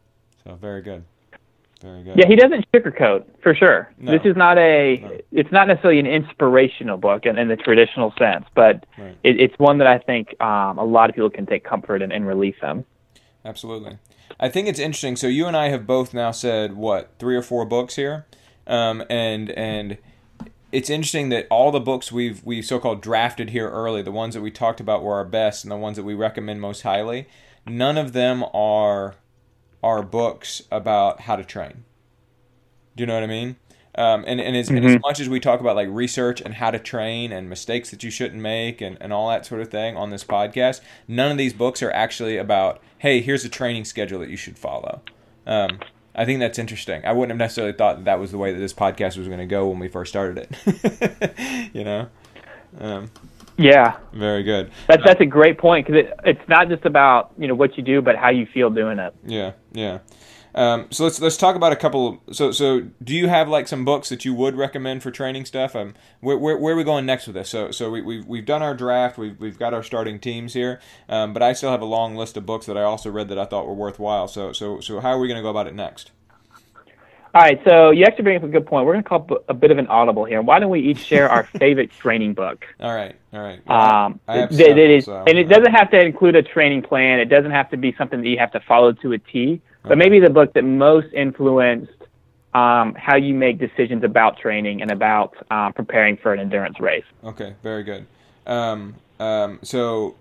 [0.45, 1.05] So very good.
[1.81, 2.17] Very good.
[2.17, 3.93] Yeah, he doesn't sugarcoat for sure.
[3.99, 4.13] No.
[4.13, 4.99] This is not a.
[4.99, 5.19] No.
[5.33, 9.17] It's not necessarily an inspirational book in, in the traditional sense, but Right.
[9.25, 12.13] it, it's one that I think um, a lot of people can take comfort in
[12.13, 12.85] and relief them.
[13.45, 13.99] Absolutely.
[14.39, 15.17] I think it's interesting.
[15.17, 18.27] So you and I have both now said what three or four books here,
[18.69, 19.99] um, and and
[20.73, 24.41] it's interesting that all the books we've we so-called drafted here early, the ones that
[24.41, 27.29] we talked about were our best, and the ones that we recommend most highly,
[27.67, 29.15] none of them are
[29.83, 31.85] are books about how to train.
[32.97, 33.57] Do you know what I mean?
[33.95, 34.79] Um, and and as, mm-hmm.
[34.79, 37.91] and as, much as we talk about like research and how to train and mistakes
[37.91, 41.31] that you shouldn't make and, and all that sort of thing on this podcast, none
[41.31, 45.03] of these books are actually about, hey, here's a training schedule that you should follow.
[45.47, 45.81] Um,
[46.15, 47.05] I think that's interesting.
[47.05, 49.39] I wouldn't have necessarily thought that, that was the way that this podcast was going
[49.39, 51.71] to go when we first started it.
[51.75, 52.09] you know?
[52.79, 53.11] Um,
[53.57, 53.97] yeah.
[54.13, 54.71] Very good.
[54.89, 57.83] That's that's a great point because it, it's not just about you know what you
[57.83, 59.15] do, but how you feel doing it.
[59.25, 59.99] Yeah, yeah.
[60.55, 62.23] Um, so let's let's talk about a couple.
[62.31, 65.75] So so do you have like some books that you would recommend for training stuff?
[65.75, 67.49] Um, where, where, where are we going next with this?
[67.49, 69.17] So so we we've, we've done our draft.
[69.17, 70.81] We've we've got our starting teams here.
[71.09, 73.39] Um, but I still have a long list of books that I also read that
[73.39, 74.29] I thought were worthwhile.
[74.29, 76.11] So so so how are we going to go about it next?
[77.35, 78.85] All right, so you actually bring up a good point.
[78.85, 80.43] We're going to call a bit of an audible here.
[80.43, 82.67] Why don't we each share our favorite training book?
[82.79, 83.59] All right, all right.
[83.67, 86.83] Well, um, it, several, it is, so, and it doesn't have to include a training
[86.83, 87.21] plan.
[87.21, 89.99] It doesn't have to be something that you have to follow to a T but
[89.99, 91.93] maybe the book that most influenced
[92.55, 97.05] um, how you make decisions about training and about um, preparing for an endurance race.
[97.25, 98.07] Okay, very good.
[98.47, 100.17] Um, um, so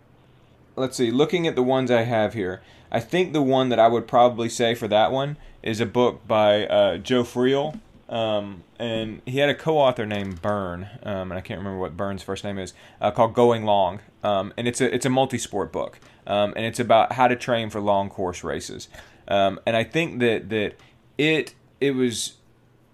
[0.76, 1.12] let's see.
[1.12, 4.50] Looking at the ones I have here, I think the one that I would probably
[4.50, 7.80] say for that one is a book by uh, Joe Friel.
[8.08, 12.44] Um, and he had a co-author named um, and I can't remember what Byn's first
[12.44, 15.98] name is, uh, called Going Long, and it's a it's a multi-sport book,
[16.28, 18.90] and it's about how to train for long course races.
[19.32, 20.74] Um, and I think that that
[21.18, 22.34] it it was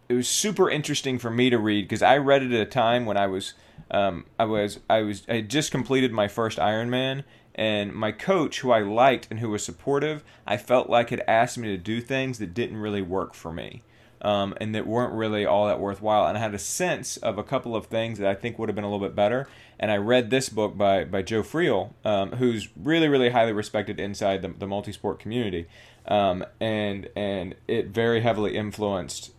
[0.07, 3.07] it was super interesting for me to read because I read it at a time
[3.07, 3.55] when I was
[3.89, 7.23] um, I was I was I had just completed my first Ironman
[7.55, 11.57] and my coach who I liked and who was supportive I felt like had asked
[11.57, 13.81] me to do things that didn't really work for me
[14.21, 16.27] um, and that weren't really all that worthwhile.
[16.27, 18.75] And I had a sense of a couple of things that I think would have
[18.75, 19.47] been a little bit better.
[19.79, 23.99] And I read this book by by Joe Friel um, who's really really highly respected
[23.99, 25.67] inside the, the multi-sport community
[26.07, 29.31] um, and and it very heavily influenced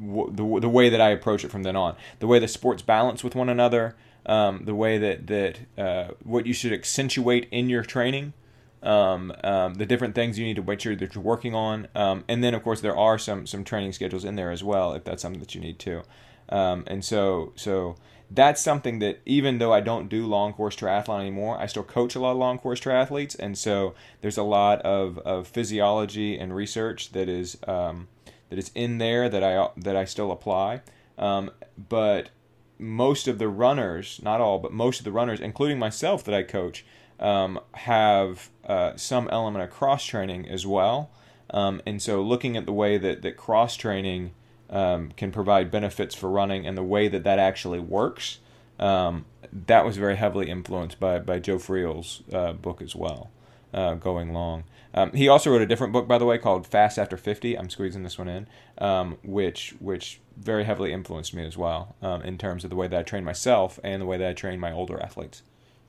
[0.00, 1.96] w- the the way that I approach it from then on.
[2.18, 3.96] The way the sports balance with one another,
[4.26, 8.34] um, the way that that uh, what you should accentuate in your training.
[8.80, 12.22] Um, um, the different things you need to make sure that you're working on, um,
[12.28, 15.02] and then of course there are some some training schedules in there as well if
[15.02, 16.04] that's something that you need to.
[16.48, 17.96] Um, and so so
[18.30, 22.14] that's something that even though I don't do long course triathlon anymore, I still coach
[22.14, 26.54] a lot of long course triathletes, and so there's a lot of, of physiology and
[26.54, 28.08] research that is um,
[28.50, 30.82] that is in there that I that I still apply.
[31.16, 32.30] Um, but
[32.78, 36.42] most of the runners, not all, but most of the runners, including myself that I
[36.42, 36.84] coach,
[37.18, 41.10] um, have uh, some element of cross training as well.
[41.50, 44.32] Um, and so looking at the way that, that cross training
[44.70, 48.38] um, can provide benefits for running and the way that that actually works.
[48.78, 53.30] Um, that was very heavily influenced by, by Joe Friel's uh, book as well,
[53.72, 54.64] uh, Going Long.
[54.94, 57.58] Um, he also wrote a different book, by the way, called Fast After 50.
[57.58, 58.46] I'm squeezing this one in,
[58.78, 62.88] um, which which very heavily influenced me as well um, in terms of the way
[62.88, 65.42] that I train myself and the way that I train my older athletes.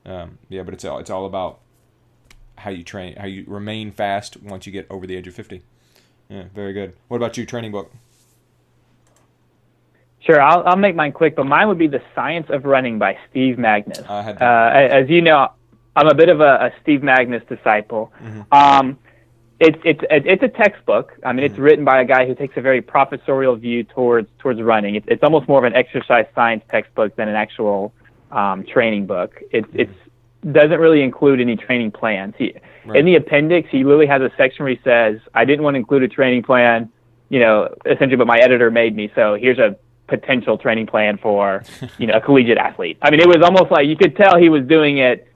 [0.04, 1.60] Um, yeah, but it's all, it's all about
[2.58, 5.62] how you train, how you remain fast once you get over the age of 50.
[6.28, 6.94] Yeah, very good.
[7.08, 7.92] What about you, training book?
[10.20, 13.18] Sure, I'll, I'll make mine quick, but mine would be The Science of Running by
[13.30, 14.06] Steve Magness.
[14.08, 15.48] Uh, as you know,
[15.96, 18.12] I'm a bit of a, a Steve Magness disciple.
[18.22, 18.42] Mm-hmm.
[18.52, 18.98] Um,
[19.58, 21.12] it's it's it's a textbook.
[21.24, 21.62] I mean, it's mm-hmm.
[21.62, 24.94] written by a guy who takes a very professorial view towards towards running.
[24.94, 27.92] It's it's almost more of an exercise science textbook than an actual
[28.30, 29.40] um, training book.
[29.50, 29.80] It's mm-hmm.
[29.80, 29.92] it's
[30.52, 32.34] doesn't really include any training plans.
[32.38, 32.54] He,
[32.86, 32.98] right.
[32.98, 35.78] In the appendix, he literally has a section where he says, "I didn't want to
[35.78, 36.90] include a training plan."
[37.28, 39.10] You know, essentially, but my editor made me.
[39.14, 39.76] So here's a
[40.10, 41.62] potential training plan for
[41.98, 42.98] you know a collegiate athlete.
[43.00, 45.26] I mean, it was almost like you could tell he was doing it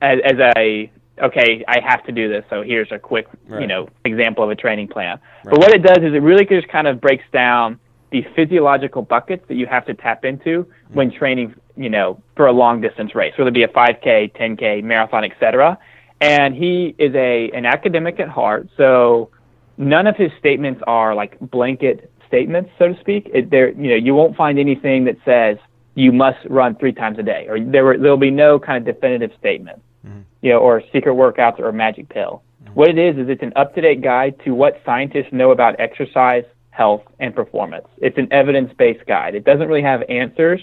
[0.00, 0.90] as, as a
[1.22, 3.60] okay, I have to do this, so here's a quick right.
[3.60, 5.18] you know example of a training plan.
[5.44, 5.50] Right.
[5.50, 7.78] But what it does is it really just kind of breaks down
[8.10, 10.94] the physiological buckets that you have to tap into mm-hmm.
[10.94, 14.84] when training, you know, for a long distance race, whether it be a 5K, 10K,
[14.84, 15.76] marathon, etc.
[16.20, 19.30] And he is a an academic at heart, so
[19.76, 23.30] none of his statements are like blanket statements, so to speak.
[23.32, 25.56] It, there, you know, you won't find anything that says
[25.94, 28.94] you must run three times a day, or there will there'll be no kind of
[28.94, 30.22] definitive statement, mm-hmm.
[30.42, 32.34] you know, or secret workouts or magic pill.
[32.64, 32.74] Mm-hmm.
[32.78, 37.02] What it is is it's an up-to-date guide to what scientists know about exercise, health,
[37.20, 37.86] and performance.
[37.98, 39.32] It's an evidence-based guide.
[39.36, 40.60] It doesn't really have answers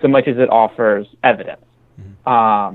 [0.00, 1.64] so much as it offers evidence.
[2.00, 2.28] Mm-hmm.
[2.28, 2.72] Um,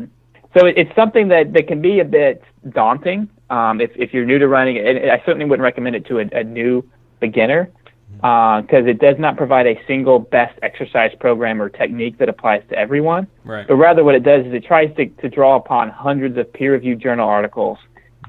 [0.55, 4.25] so it, it's something that, that can be a bit daunting um, if, if you're
[4.25, 4.77] new to running.
[4.77, 6.73] And I certainly wouldn't recommend it to a, a new
[7.19, 7.69] beginner
[8.11, 12.63] because uh, it does not provide a single best exercise program or technique that applies
[12.69, 13.27] to everyone.
[13.43, 13.67] Right.
[13.67, 16.71] But rather, what it does is it tries to, to draw upon hundreds of peer
[16.71, 17.77] reviewed journal articles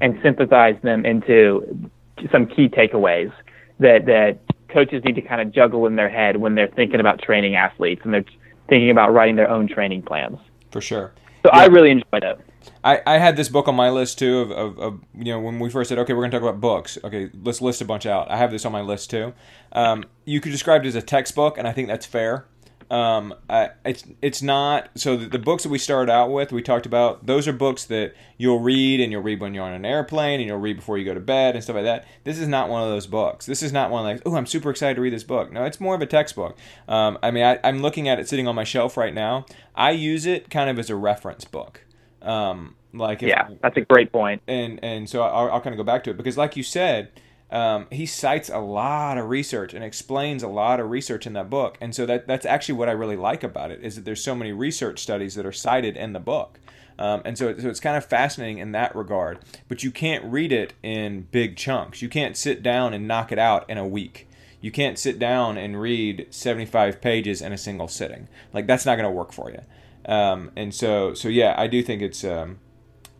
[0.01, 1.91] and synthesize them into
[2.31, 3.33] some key takeaways
[3.79, 7.22] that, that coaches need to kind of juggle in their head when they're thinking about
[7.22, 8.24] training athletes and they're
[8.68, 10.39] thinking about writing their own training plans.
[10.70, 11.12] For sure.
[11.45, 11.61] So yeah.
[11.61, 12.39] I really enjoyed it.
[12.84, 15.58] I, I had this book on my list too of, of, of, you know when
[15.58, 18.30] we first said okay we're to talk about books okay let's list a bunch out
[18.30, 19.34] I have this on my list too
[19.72, 22.46] um, you could describe it as a textbook and I think that's fair
[22.90, 26.62] um, I, it's it's not so the, the, books that we started out with we
[26.62, 29.84] talked about those are books that you'll read and you'll read when you're on an
[29.84, 32.06] airplane and you'll read before you go to bed and stuff like that.
[32.24, 33.44] This is not one of those books.
[33.44, 35.52] This is not one like oh I'm super excited to read this book.
[35.52, 36.56] No, it's more of a textbook.
[36.88, 39.44] Um, I mean I, I'm looking at it sitting on my shelf right now.
[39.74, 41.82] I use it kind of as a reference book.
[42.22, 44.42] Um, like if, yeah, that's a great point.
[44.48, 47.10] And and so I'll, I'll kind of go back to it because like you said
[47.50, 51.48] um, he cites a lot of research and explains a lot of research in that
[51.48, 51.78] book.
[51.80, 54.34] And so that that's actually what I really like about it is that there's so
[54.34, 56.60] many research studies that are cited in the book.
[56.98, 59.38] Um, and so, so it's kind of fascinating in that regard.
[59.68, 62.02] But you can't read it in big chunks.
[62.02, 64.28] You can't sit down and knock it out in a week.
[64.60, 68.28] You can't sit down and read 75 pages in a single sitting.
[68.52, 69.60] Like that's not going to work for you.
[70.09, 72.59] Um, and so, so yeah, I do think it's, um,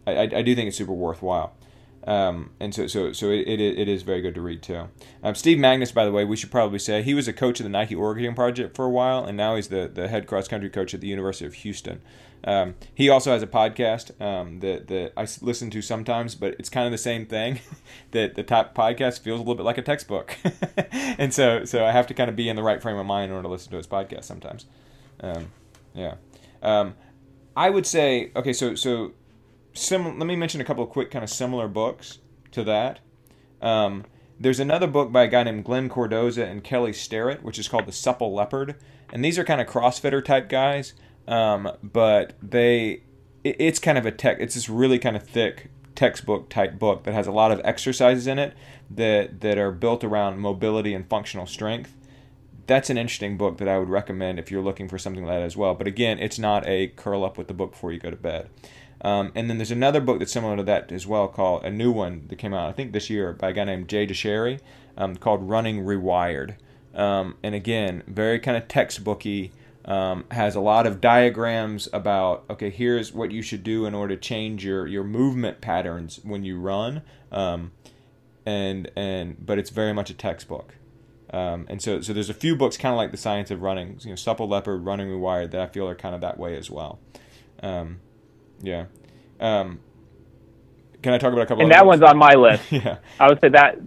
[0.07, 1.55] I, I do think it's super worthwhile.
[2.07, 4.89] Um, and so, so, so it, it, it is very good to read too.
[5.22, 7.64] Um, Steve Magness, by the way, we should probably say he was a coach of
[7.64, 10.70] the Nike Oregon Project for a while, and now he's the, the head cross country
[10.70, 12.01] coach at the University of Houston.
[12.45, 16.70] Um, he also has a podcast um, that, that I listen to sometimes, but it's
[16.70, 17.61] kind of the same thing.
[18.12, 20.34] that the top podcast feels a little bit like a textbook,
[20.93, 23.30] and so so I have to kind of be in the right frame of mind
[23.30, 24.64] in order to listen to his podcast sometimes.
[25.95, 26.14] Yeah,
[26.63, 26.95] um,
[27.57, 28.53] I would say okay.
[28.53, 29.13] So so
[29.75, 32.19] sim- let me mention a couple of quick kind of similar books
[32.53, 33.01] to that.
[33.61, 34.05] Um,
[34.41, 37.87] there's another book by a guy named Glen Cordoza and Kelly Starrett, which is called
[37.87, 38.77] The Supple Leopard.
[39.13, 40.93] And these are kind of CrossFitter type guys,
[41.27, 43.03] um, but they
[43.43, 44.37] it, it's kind of a tech.
[44.41, 48.29] It's this really kind of thick textbook type book that has a lot of exercises
[48.29, 48.55] in it
[48.91, 51.97] that that are built around mobility and functional strength.
[52.69, 55.43] That's an interesting book that I would recommend if you're looking for something like that
[55.43, 55.75] as well.
[55.75, 58.51] But again, it's not a curl up with the book before you go to bed.
[59.01, 61.91] Um, and then there's another book that's similar to that as well, called a new
[61.91, 64.61] one that came out I think this year by a guy named Jay Dicharry,
[64.97, 66.57] um, called Running Rewired.
[66.95, 69.51] Um, and again, very kind of textbooky.
[69.85, 74.14] Um, has a lot of diagrams about okay, here's what you should do in order
[74.14, 77.01] to change your your movement patterns when you run.
[77.33, 77.73] Um,
[78.45, 80.75] and and but it's very much a textbook.
[81.31, 83.99] Um, and so, so there's a few books kind of like the science of running,
[84.01, 86.70] you know, Supple Leopard, Running Rewired, that I feel are kind of that way as
[86.70, 86.99] well.
[87.62, 88.01] Um,
[88.62, 88.87] yeah.
[89.39, 89.81] Um,
[91.03, 91.62] can I talk about a couple?
[91.62, 92.01] And that ones?
[92.01, 92.62] one's on my list.
[92.72, 92.99] yeah.
[93.20, 93.79] I would say that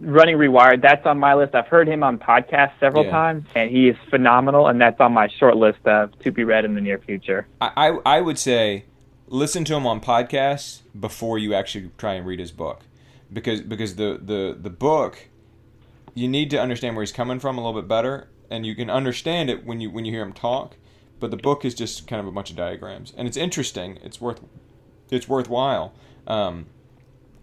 [0.00, 0.82] running rewired.
[0.82, 1.54] That's on my list.
[1.54, 3.10] I've heard him on podcasts several yeah.
[3.10, 4.66] times, and he is phenomenal.
[4.68, 7.46] And that's on my short list of to be read in the near future.
[7.60, 8.84] I I, I would say
[9.26, 12.82] listen to him on podcasts before you actually try and read his book,
[13.32, 15.28] because because the the the book
[16.18, 18.90] you need to understand where he's coming from a little bit better, and you can
[18.90, 20.76] understand it when you when you hear him talk
[21.20, 23.98] but the book is just kind of a bunch of diagrams, and it's interesting.
[24.02, 24.40] It's worth
[25.10, 25.92] it's worthwhile.
[26.26, 26.66] Um,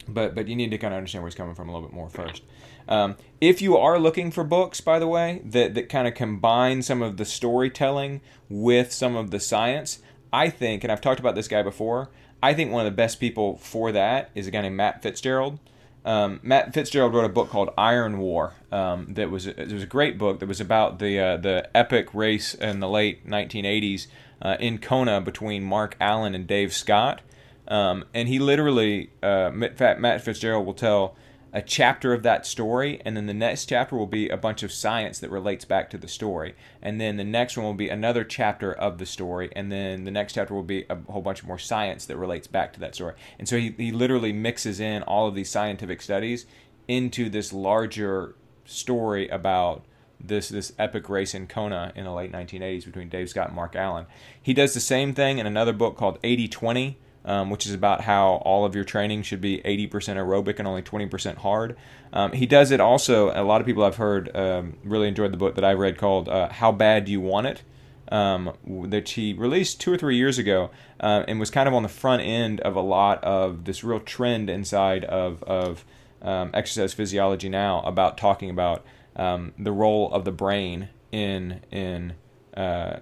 [0.08, 1.96] but but you need to kind of understand where he's coming from a little bit
[1.96, 2.44] more first.
[2.88, 6.82] Um, if you are looking for books, by the way, that that kind of combine
[6.82, 10.00] some of the storytelling with some of the science,
[10.32, 12.10] I think, and I've talked about this guy before.
[12.44, 15.60] I think one of the best people for that is a guy named Matt Fitzgerald.
[16.06, 18.54] Um, Matt Fitzgerald wrote a book called Iron War.
[18.72, 22.14] Um, that was it was a great book that was about the uh, the epic
[22.14, 24.08] race in the late 1980s
[24.42, 27.22] uh, in Kona between Mark Allen and Dave Scott.
[27.68, 31.16] Um, and he literally, uh, Matt Fitzgerald will tell
[31.56, 34.74] a chapter of that story, and then the next chapter will be a bunch of
[34.74, 38.26] science that relates back to the story, and then the next one will be another
[38.26, 41.58] chapter of the story, and then the next chapter will be a whole bunch more
[41.58, 43.14] science that relates back to that story.
[43.40, 46.46] And so he, he literally mixes in all of these scientific studies
[46.90, 48.36] into this larger
[48.66, 49.86] story about
[50.20, 53.78] this this epic race in Kona in the late 1980s between Dave Scott and Mark
[53.78, 54.08] Allen.
[54.42, 56.96] He does the same thing in another book called 80-20
[57.26, 60.84] um, which is about how all of your training should be 80% aerobic and only
[60.84, 61.76] 20% hard.
[62.14, 65.38] Um, he does it also, a lot of people I've heard um, really enjoyed the
[65.38, 67.64] book that I've read called uh, How Bad Do You Want It?
[68.12, 68.54] Um,
[68.88, 70.70] that he released two or three years ago
[71.00, 74.00] uh, and was kind of on the front end of a lot of this real
[74.00, 75.84] trend inside of, of
[76.22, 82.14] um, exercise physiology now about talking about um, the role of the brain in, in
[82.56, 83.00] uh,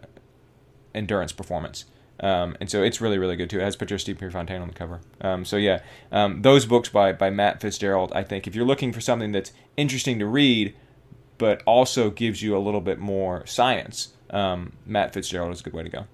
[0.96, 1.84] endurance performance.
[2.20, 3.60] Um, and so it's really, really good too.
[3.60, 5.02] It has a picture of Steve Prefontaine on the cover.
[5.22, 8.94] Um, so yeah, um, those books by, by Matt Fitzgerald, I think if you're looking
[8.94, 10.76] for something that's interesting to read,
[11.38, 15.74] but also gives you a little bit more science, um, Matt Fitzgerald is a good
[15.74, 16.06] way to go.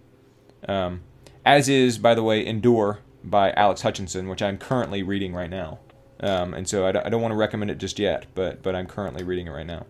[0.68, 1.02] Um,
[1.46, 5.80] as is, by the way, Endure by Alex Hutchinson, which I'm currently reading right now.
[6.22, 8.88] Um, and so I don't, don't want to recommend it just yet, but but I'm
[8.88, 9.86] currently reading it right now.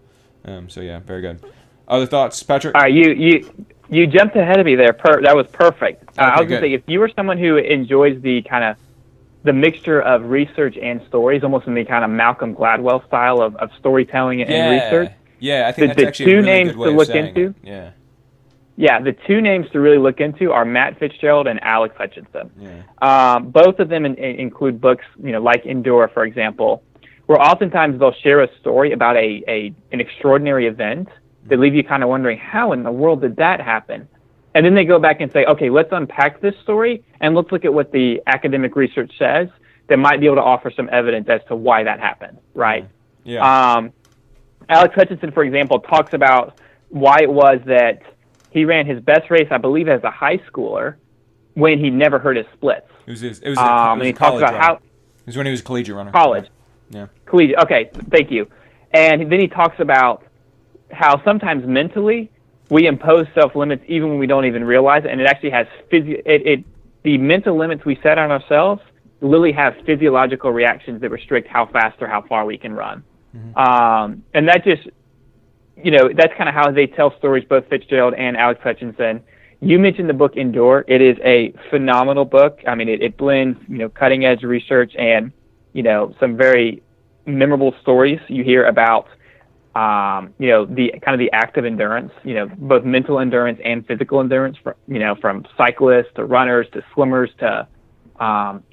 [0.68, 1.43] So yeah, very good.
[1.88, 2.76] Other thoughts, Patrick?
[2.76, 3.51] All right, you you
[3.90, 4.94] you jumped ahead of me there.
[4.94, 6.04] Per- that was perfect.
[6.18, 8.78] Uh, I was gonna say if you were someone who enjoys the kind of
[9.44, 13.56] the mixture of research and stories, almost in the kind of Malcolm Gladwell style of,
[13.56, 14.70] of storytelling and yeah.
[14.86, 15.12] research.
[15.40, 17.48] Yeah, I think The- the two really names to look into?
[17.50, 17.56] it.
[17.64, 17.92] Yeah,
[18.76, 22.52] Yeah, the two names to really look into are Matt Fitzgerald and Alex Hutchinson.
[22.60, 26.84] yeah, Um, both of them in, in- include books, you know, like Endure, for example,
[27.28, 31.08] where oftentimes they'll share a story about a, a an extraordinary event
[31.48, 34.08] that leave you kind of wondering how in the world did that happen,
[34.54, 37.66] and then they go back and say, okay, let's unpack this story and let's look
[37.66, 39.48] at what the academic research says
[39.88, 42.88] that might be able to offer some evidence as to why that happened, right?
[43.24, 43.76] yeah.
[43.76, 43.92] Um,
[44.68, 46.60] Alex Hutchinson, for example, talks about
[46.90, 48.02] why it was that
[48.52, 50.96] he ran his best race, I believe, as a high schooler
[51.56, 52.88] when he never heard his splits.
[53.08, 54.82] it was his, it was, a- Um, it was he talks about how it
[55.26, 56.12] was when he was a collegiate runner.
[56.12, 56.50] college,
[56.92, 57.58] Yeah, collegiate.
[57.60, 58.48] Okay, thank you.
[58.92, 60.24] And then he talks about
[60.92, 62.32] how sometimes mentally
[62.70, 65.68] we impose self limits even when we don't even realize it, and it actually has
[65.90, 66.18] physio.
[66.26, 66.66] It, it
[67.04, 68.82] the mental limits we set on ourselves
[69.22, 73.04] literally have physiological reactions that restrict how fast or how far we can run.
[73.56, 74.88] Um, and that just,
[75.82, 79.22] you know, that's kind of how they tell stories, both Fitzgerald and Alex Hutchinson.
[79.62, 80.86] You mentioned the book Endure.
[80.88, 82.60] It is a phenomenal book.
[82.68, 85.32] I mean, it, it blends, you know, cutting edge research and,
[85.74, 86.82] you know, some very
[87.26, 89.08] memorable stories you hear about,
[89.76, 93.86] um, you know, the kind of the active endurance, you know, both mental endurance and
[93.86, 97.67] physical endurance, from, you know, from cyclists to runners to swimmers to,
[98.20, 98.63] um,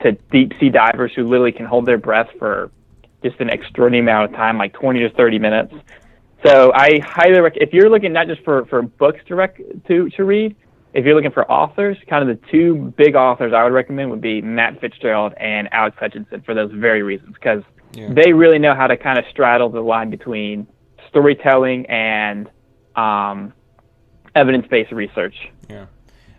[0.00, 2.70] to deep sea divers who literally can hold their breath for
[3.22, 5.74] just an extraordinary amount of time, like 20 to 30 minutes.
[6.44, 10.10] So I highly recommend, if you're looking not just for, for books to, rec- to,
[10.10, 10.56] to read,
[10.92, 14.20] if you're looking for authors, kind of the two big authors I would recommend would
[14.20, 17.62] be Matt Fitzgerald and Alex Hutchinson for those very reasons, because
[17.94, 18.12] Yeah.
[18.12, 20.66] they really know how to kind of straddle the line between
[21.08, 22.48] storytelling and
[22.96, 23.52] um,
[24.34, 25.34] evidence-based research.
[25.68, 25.86] yeah.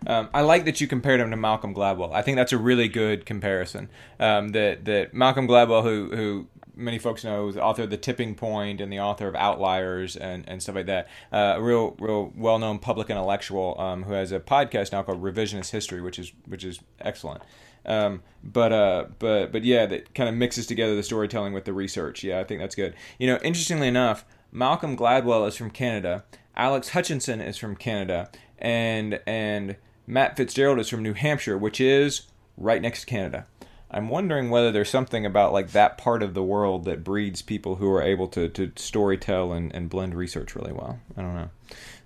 [0.06, 2.12] Um, I like that you compared him to Malcolm Gladwell.
[2.12, 3.88] I think that's a really good comparison.
[4.20, 6.46] Um, that that Malcolm Gladwell, who who
[6.76, 10.16] many folks know, is the author of The Tipping Point and the author of Outliers
[10.16, 11.08] and, and stuff like that.
[11.32, 15.22] Uh, a real real well known public intellectual um, who has a podcast now called
[15.22, 17.42] Revisionist History, which is which is excellent.
[17.86, 21.72] Um, but uh, but but yeah, that kind of mixes together the storytelling with the
[21.72, 22.22] research.
[22.22, 22.94] Yeah, I think that's good.
[23.18, 26.24] You know, interestingly enough, Malcolm Gladwell is from Canada.
[26.56, 29.76] Alex Hutchinson is from Canada, and and
[30.06, 32.22] Matt Fitzgerald is from New Hampshire, which is
[32.56, 33.46] right next to Canada.
[33.90, 37.76] I'm wondering whether there's something about like that part of the world that breeds people
[37.76, 40.98] who are able to, to story tell and, and blend research really well.
[41.16, 41.50] I don't know.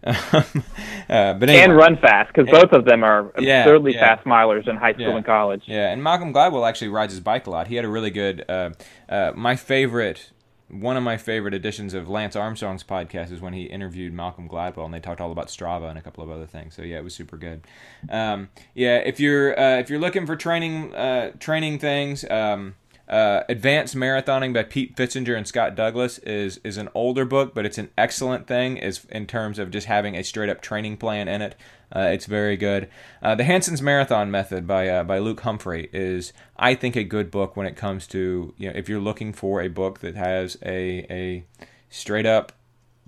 [0.33, 1.59] uh, but anyway.
[1.65, 4.17] And run fast, because both of them are Yeah, absurdly yeah.
[4.17, 5.17] fast milers in high school Yeah.
[5.17, 5.63] and college.
[5.67, 7.67] Yeah, and Malcolm Gladwell actually rides his bike a lot.
[7.69, 8.45] He had a really good.
[8.49, 8.71] Uh,
[9.09, 10.31] uh, my favorite,
[10.71, 14.85] one of my favorite editions of Lance Armstrong's podcast is when he interviewed Malcolm Gladwell,
[14.85, 16.75] and they talked all about Strava and a couple of other things.
[16.75, 17.63] So yeah, it was super good.
[18.11, 22.25] Um, yeah, if you're uh, if you're looking for training uh, training things.
[22.31, 22.75] Um,
[23.09, 27.65] uh, Advanced Marathoning by Pete Pfitzinger and Scott Douglas is is an older book, but
[27.65, 31.27] it's an excellent thing is in terms of just having a straight up training plan
[31.27, 31.55] in it.
[31.95, 32.89] Uh, it's very good.
[33.23, 37.31] Uh, the Hanson's Marathon Method by uh, by Luke Humphrey is, I think, a good
[37.31, 40.59] book when it comes to you know if you're looking for a book that has
[40.63, 41.45] a a
[41.89, 42.53] straight up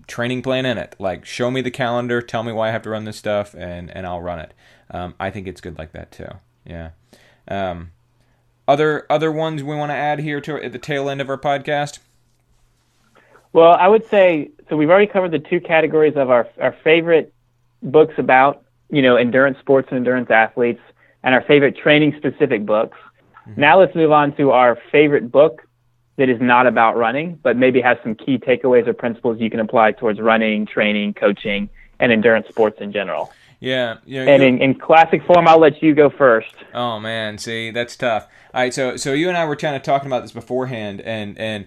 [0.06, 0.96] training plan in it.
[0.98, 3.90] Like show me the calendar, tell me why I have to run this stuff, and
[3.90, 4.54] and I'll run it.
[4.90, 6.30] Um, I think it's good like that too.
[6.64, 6.90] Yeah.
[7.48, 7.92] Um,
[8.70, 11.36] other other ones we want to add here to at the tail end of our
[11.36, 11.98] podcast.
[13.52, 14.76] Well, I would say so.
[14.76, 17.34] We've already covered the two categories of our our favorite
[17.82, 20.80] books about you know endurance sports and endurance athletes,
[21.24, 22.96] and our favorite training specific books.
[23.48, 23.60] Mm-hmm.
[23.60, 25.66] Now let's move on to our favorite book
[26.16, 29.58] that is not about running, but maybe has some key takeaways or principles you can
[29.58, 31.68] apply towards running, training, coaching,
[31.98, 33.32] and endurance sports in general.
[33.60, 36.54] Yeah, you know, And in, in classic form, I'll let you go first.
[36.72, 38.26] Oh man, see that's tough.
[38.54, 41.38] All right, so so you and I were kind of talking about this beforehand, and
[41.38, 41.66] and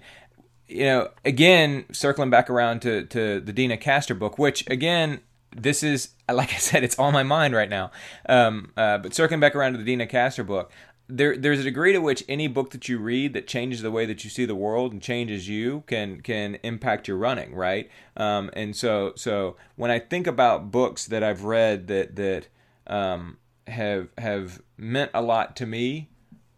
[0.68, 5.22] you know again circling back around to to the Deena Kastor book, which again
[5.56, 7.92] this is like I said, it's on my mind right now.
[8.28, 10.72] Um, uh, but circling back around to the Deena Kastor book,
[11.08, 14.06] there there's a degree to which any book that you read that changes the way
[14.06, 17.90] that you see the world and changes you can can impact your running, right?
[18.16, 22.48] Um, and so so when I think about books that I've read that that
[22.88, 23.38] um,
[23.68, 26.10] have have meant a lot to me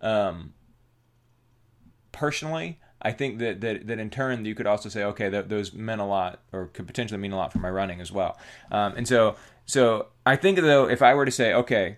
[0.01, 0.53] um,
[2.11, 2.79] personally.
[3.01, 6.05] I think that, that, that in turn you could also say, okay, those meant a
[6.05, 8.35] lot, or could potentially mean a lot for my running as well.
[8.71, 9.35] Um, and so,
[9.67, 11.97] so I think though, if I were to say, okay,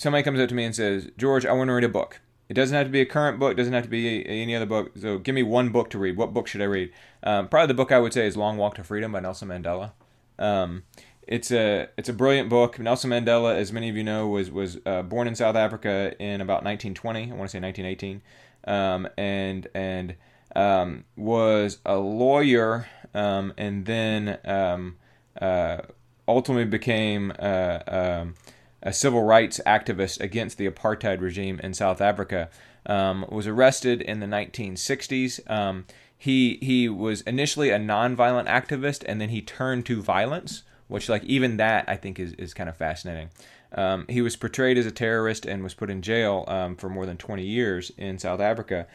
[0.00, 2.20] somebody comes up to me and says, George, I want to read a book.
[2.48, 3.54] it doesn't have to be a current book.
[3.54, 4.92] Doesn't have to be any other book.
[4.98, 6.16] So give me one book to read.
[6.16, 6.90] What book should I read?
[7.22, 9.92] Um, probably the book I would say is Long Walk to Freedom by Nelson Mandela.
[10.38, 10.84] Um,
[11.28, 12.78] it's a it's a brilliant book.
[12.78, 16.40] Nelson Mandela, as many of you know, was was uh, born in South Africa in
[16.40, 17.24] about 1920.
[17.30, 18.22] I want to say 1918,
[18.64, 20.16] um, and and
[20.56, 24.96] um, was a lawyer, um, and then um,
[25.40, 25.82] uh,
[26.26, 28.34] ultimately became uh, um,
[28.82, 32.48] a civil rights activist against the apartheid regime in South Africa.
[32.86, 35.50] Um, was arrested in the 1960s.
[35.50, 35.84] Um,
[36.16, 41.24] he he was initially a nonviolent activist, and then he turned to violence, which like
[41.24, 43.30] even that I think is is kind of fascinating.
[43.72, 47.06] Um, he was portrayed as a terrorist and was put in jail um, for more
[47.06, 48.86] than 20 years in South Africa.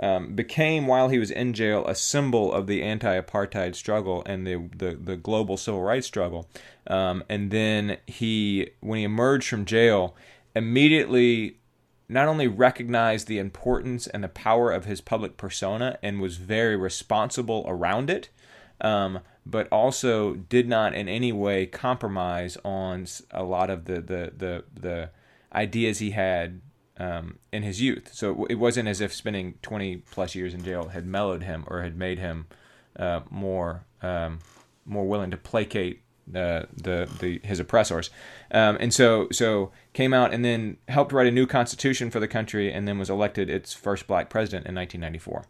[0.00, 4.68] Um, became while he was in jail a symbol of the anti-apartheid struggle and the
[4.74, 6.48] the, the global civil rights struggle.
[6.86, 10.16] Um, and then he, when he emerged from jail,
[10.56, 11.58] immediately
[12.08, 16.76] not only recognized the importance and the power of his public persona and was very
[16.76, 18.30] responsible around it,
[18.80, 24.32] um, but also did not in any way compromise on a lot of the the
[24.36, 25.10] the, the
[25.54, 26.60] ideas he had
[26.98, 28.10] um, in his youth.
[28.12, 31.82] So it wasn't as if spending 20 plus years in jail had mellowed him or
[31.82, 32.46] had made him
[32.96, 34.40] uh, more um,
[34.84, 38.10] more willing to placate the the, the his oppressors.
[38.50, 42.28] Um, and so so came out and then helped write a new constitution for the
[42.28, 45.44] country and then was elected its first black president in 1994.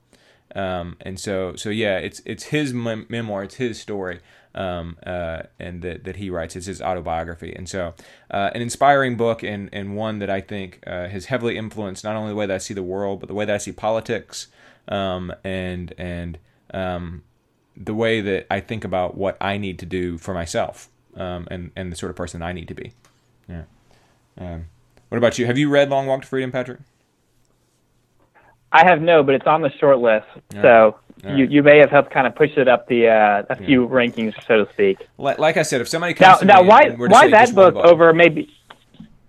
[0.55, 4.21] Um, and so, so yeah, it's it's his mem- memoir, it's his story,
[4.55, 6.57] um, uh, and that, that he writes.
[6.57, 7.95] It's his autobiography, and so
[8.31, 12.17] uh, an inspiring book, and and one that I think uh, has heavily influenced not
[12.17, 14.49] only the way that I see the world, but the way that I see politics,
[14.89, 16.39] um, and and
[16.73, 17.23] um,
[17.77, 21.71] the way that I think about what I need to do for myself, um, and
[21.77, 22.93] and the sort of person I need to be.
[23.49, 23.63] Yeah.
[24.39, 24.67] Um,
[25.09, 25.47] what about you?
[25.47, 26.81] Have you read Long Walk to Freedom, Patrick?
[28.73, 30.27] I have no, but it's on the short list.
[30.63, 33.85] So you, you may have helped kind of push it up the uh, a few
[33.85, 33.91] yeah.
[33.91, 34.99] rankings, so to speak.
[35.19, 38.53] Like, I said, if somebody comes now, now why why that book, book over maybe?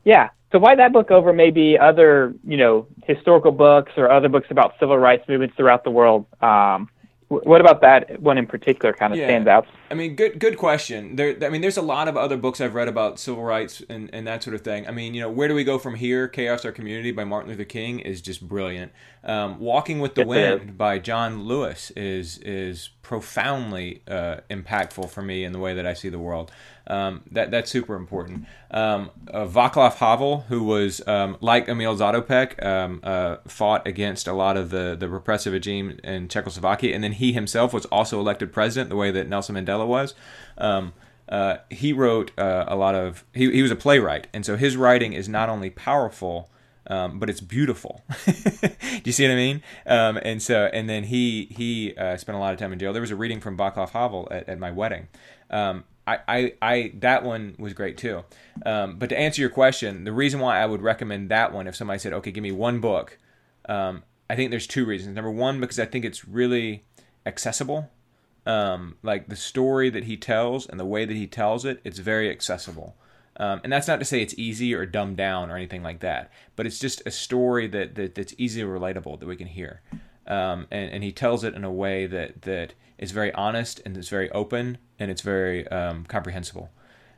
[0.04, 0.30] Yeah.
[0.52, 4.76] So why that book over maybe other you know historical books or other books about
[4.80, 6.26] civil rights movements throughout the world?
[6.42, 6.90] Um,
[7.28, 9.28] what about that one in particular kind of yeah.
[9.28, 9.68] stands out?
[9.94, 11.18] I mean, good good question.
[11.18, 14.10] There, I mean, there's a lot of other books I've read about civil rights and,
[14.12, 14.88] and that sort of thing.
[14.88, 16.28] I mean, you know, where do we go from here?
[16.28, 18.91] Chaos, our community by Martin Luther King is just brilliant.
[19.24, 25.22] Um, Walking with the yes, Wind by John Lewis is is profoundly uh, impactful for
[25.22, 26.52] me in the way that I see the world.
[26.86, 28.46] Um, that that's super important.
[28.72, 34.34] Um, uh, Václav Havel, who was um, like Emil Zatopek, um, uh, fought against a
[34.34, 38.52] lot of the, the repressive regime in Czechoslovakia, and then he himself was also elected
[38.52, 40.16] president, the way that Nelson Mandela was.
[40.58, 40.94] Um,
[41.30, 43.26] uh, he wrote uh, a lot of.
[43.34, 46.50] He, he was a playwright, and so his writing is not only powerful.
[46.86, 48.04] Um, but it's beautiful.
[48.26, 48.34] Do
[49.06, 49.64] you see what I mean?
[49.86, 52.92] Um, and so, and then he he uh, spent a lot of time in jail.
[52.92, 55.08] There was a reading from Václav Havel at, at my wedding,
[55.50, 58.24] um, I, I, I that one was great too.
[58.66, 61.76] Um, but to answer your question, the reason why I would recommend that one if
[61.76, 63.18] somebody said, okay, give me one book,
[63.70, 65.16] um, I think there's two reasons.
[65.16, 66.84] Number one, because I think it's really
[67.26, 67.90] accessible.
[68.46, 72.00] Um, like the story that he tells and the way that he tells it, it's
[72.00, 72.96] very accessible.
[73.38, 76.32] Um, and that's not to say it's easy or dumbed down or anything like that,
[76.56, 79.82] but it's just a story that, that that's easily relatable that we can hear.
[80.28, 83.98] Um, and, and he tells it in a way that, that is very honest and
[83.98, 86.70] it's very open and it's very um, comprehensible.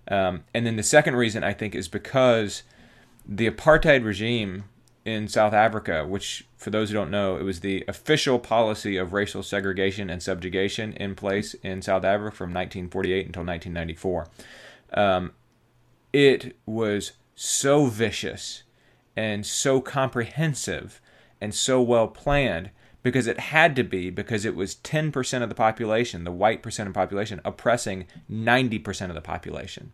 [0.08, 2.64] Um, and then the second reason I think is because
[3.28, 4.66] the apartheid regime
[5.06, 9.14] in South Africa, which for those who don't know, it was the official policy of
[9.14, 14.28] racial segregation and subjugation in place in South Africa from 1948 until 1994.
[14.94, 15.34] Um,
[16.12, 18.64] it was so vicious
[19.16, 21.00] and so comprehensive
[21.40, 22.72] and so well planned
[23.04, 26.88] because it had to be because it was 10% of the population, the white percent
[26.88, 29.92] of the population, oppressing 90% of the population.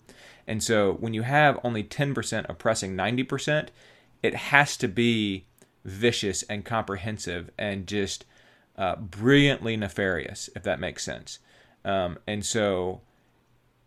[0.48, 3.68] And so when you have only 10% oppressing 90%,
[4.24, 5.46] it has to be
[5.84, 8.26] vicious and comprehensive and just
[8.78, 11.40] uh, brilliantly nefarious, if that makes sense.
[11.84, 13.02] Um, and so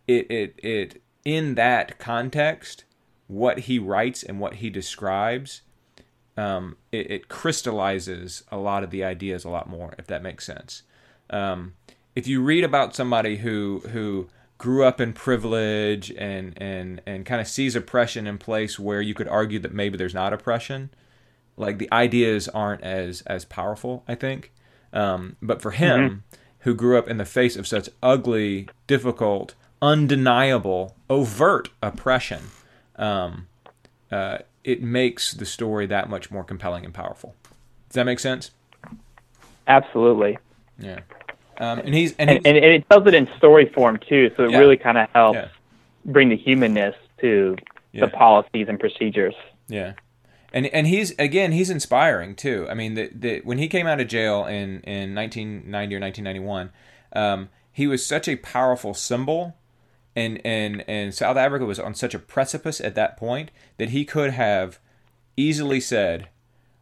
[0.07, 2.85] it, it, it, in that context,
[3.27, 5.63] what he writes and what he describes
[6.37, 10.45] um, it, it, crystallizes a lot of the ideas a lot more, if that makes
[10.45, 10.83] sense.
[11.31, 11.75] Um,
[12.17, 14.29] if you read about somebody who who
[14.59, 19.15] grew up in privilege and and and kind of sees oppression in place where you
[19.15, 20.91] could argue that maybe there's not oppression,
[21.57, 24.53] like the ideas aren't as as powerful, I think.
[24.93, 26.19] Um, but for him, mm-hmm.
[26.61, 32.51] who grew up in the face of such ugly, difficult, undeniable, overt oppression,
[32.97, 33.49] um,
[34.13, 37.35] uh, it makes the story that much more compelling and powerful.
[37.89, 38.53] Does that make sense?
[39.67, 40.39] Absolutely.
[40.79, 41.01] Yeah.
[41.59, 44.51] Um, and he's and, and, and, it tells it in story form too, so it
[44.51, 44.59] yeah.
[44.59, 45.49] really kind of helps yeah.
[46.05, 47.57] bring the humanness to
[47.93, 48.07] yeah.
[48.07, 49.35] the policies and procedures.
[49.69, 49.95] Yeah,
[50.53, 52.67] and and he's again he's inspiring too.
[52.71, 56.71] I mean, the, the when he came out of jail in in 1990 or 1991,
[57.15, 59.57] um, he was such a powerful symbol,
[60.17, 64.05] and and and South Africa was on such a precipice at that point that he
[64.05, 64.79] could have
[65.37, 66.29] easily said,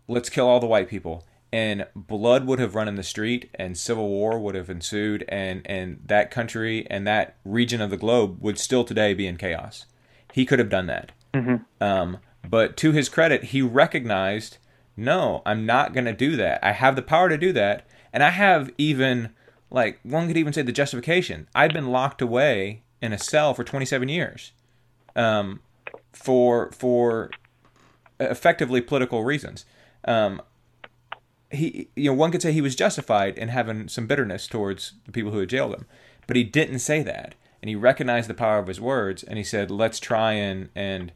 [0.09, 3.77] "Let's kill all the white people." And blood would have run in the street and
[3.77, 8.39] civil war would have ensued and and that country and that region of the globe
[8.41, 9.87] would still today be in chaos.
[10.33, 11.13] He could have done that.
[11.35, 11.83] Mm-hmm.
[11.83, 14.59] um, but to his credit he recognized
[14.99, 16.63] no i'm not going to do that.
[16.63, 17.87] I have the power to do that.
[18.13, 19.31] And i have even
[19.71, 21.49] like one could even say the justification.
[21.55, 24.53] I've been locked away in a cell for 27 years
[25.17, 25.61] um,
[26.13, 27.31] for for
[28.21, 29.65] effectively political reasons.
[30.05, 30.43] Um,
[31.53, 35.13] he you know one could say he was justified in having some bitterness towards the
[35.13, 35.87] people who had jailed him
[36.27, 37.35] but he didn't say that.
[37.63, 41.13] And he recognized the power of his words and he said let's try and and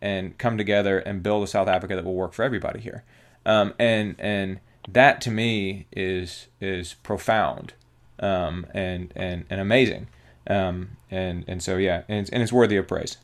[0.00, 3.04] and come together and build a south africa that will work for everybody here.
[3.44, 7.74] Um, and and that to me is is profound
[8.18, 10.08] um, and and and amazing.
[10.46, 13.18] Um, and and so yeah and it's, and it's worthy of praise.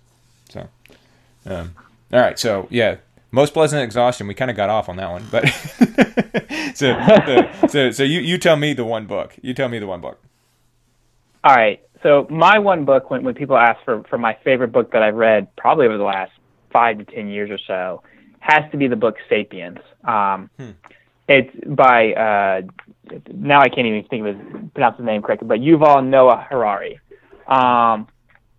[0.51, 0.69] So
[1.47, 1.75] um,
[2.13, 2.97] all right so yeah
[3.31, 4.27] most pleasant exhaustion.
[4.27, 5.47] We kind of got off on that one, but
[6.75, 6.97] so,
[7.27, 9.37] so, so so you you tell me the one book.
[9.43, 10.23] You tell me the one book.
[11.45, 11.81] All right.
[12.03, 15.15] So my one book, when when people ask for for my favorite book that I've
[15.15, 16.33] read, probably over the last
[16.73, 18.03] five to ten years or so,
[18.41, 19.79] has to be the book *Sapiens*.
[20.05, 20.71] Um, hmm.
[21.29, 22.63] It's by uh,
[23.33, 27.01] now I can't even think of his pronounce his name correctly, but Yuval Noah Harari.
[27.49, 28.09] Um,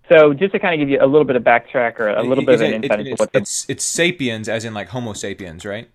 [0.10, 2.46] so just to kind of give you a little bit of backtrack or a little
[2.46, 5.66] bit of an insight into what the, it's it's sapiens as in like Homo sapiens,
[5.66, 5.90] right?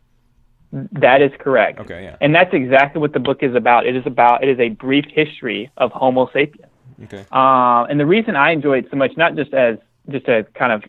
[0.73, 1.81] That is correct.
[1.81, 2.17] Okay, yeah.
[2.21, 3.87] And that's exactly what the book is about.
[3.87, 6.71] It is about it is a brief history of Homo sapiens.
[7.05, 7.25] Okay.
[7.31, 9.77] Uh, and the reason I enjoy it so much, not just as
[10.09, 10.83] just a kind of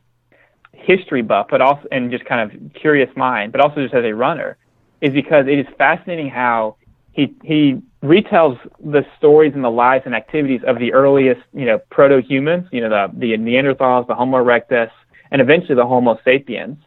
[0.71, 4.13] history buff, but also and just kind of curious mind, but also just as a
[4.13, 4.57] runner,
[5.01, 6.77] is because it is fascinating how
[7.11, 11.79] he he retells the stories and the lives and activities of the earliest, you know,
[11.89, 14.91] proto-humans, you know, the, the Neanderthals, the Homo erectus,
[15.31, 16.77] and eventually the Homo sapiens.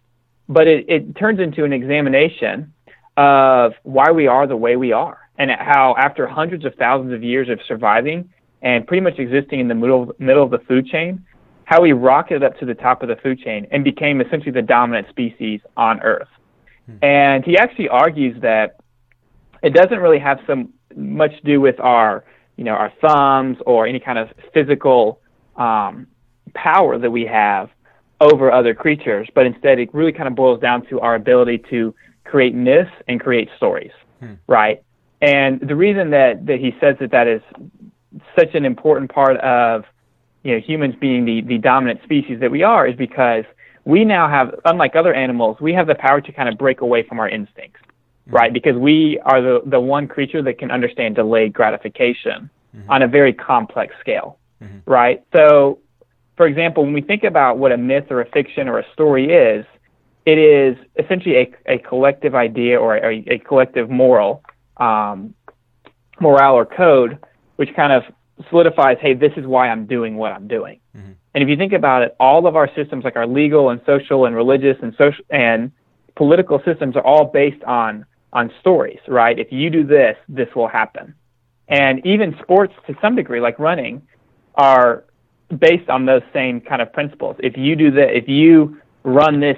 [0.48, 2.72] But it, it turns into an examination
[3.16, 7.22] of why we are the way we are and how after hundreds of thousands of
[7.22, 8.30] years of surviving
[8.60, 11.24] and pretty much existing in the middle, middle of the food chain,
[11.64, 14.62] how we rocketed up to the top of the food chain and became essentially the
[14.62, 16.28] dominant species on Earth.
[16.86, 16.97] Hmm.
[17.02, 18.76] And he actually argues that
[19.62, 22.24] it doesn't really have some much to do with our,
[22.56, 25.20] you know, our thumbs or any kind of physical
[25.56, 26.06] um,
[26.55, 27.70] power that we have
[28.20, 31.94] over other creatures, but instead it really kind of boils down to our ability to
[32.24, 34.35] create myths and create stories, hmm.
[34.47, 34.82] right?
[35.20, 37.43] And the reason that, that he says that that is
[38.39, 39.85] such an important part of
[40.43, 43.44] you know humans being the, the dominant species that we are is because
[43.85, 47.02] we now have, unlike other animals, we have the power to kind of break away
[47.02, 47.81] from our instincts
[48.27, 48.53] right?
[48.53, 52.90] Because we are the, the one creature that can understand delayed gratification mm-hmm.
[52.90, 54.78] on a very complex scale, mm-hmm.
[54.90, 55.24] right?
[55.35, 55.78] So,
[56.36, 59.32] for example, when we think about what a myth or a fiction or a story
[59.32, 59.65] is,
[60.27, 64.43] it is essentially a, a collective idea or a, a collective moral,
[64.77, 65.35] um,
[66.20, 67.19] morale or code,
[67.57, 68.03] which kind of
[68.51, 70.81] solidifies, hey, this is why I'm doing what I'm doing.
[70.97, 71.12] Mm-hmm.
[71.35, 74.24] And if you think about it, all of our systems, like our legal and social
[74.24, 75.70] and religious and social and
[76.16, 78.05] political systems, are all based on
[78.36, 79.38] on stories, right?
[79.38, 81.14] If you do this, this will happen.
[81.68, 84.02] And even sports to some degree, like running,
[84.54, 85.04] are
[85.58, 87.36] based on those same kind of principles.
[87.40, 89.56] If you do that, if you run this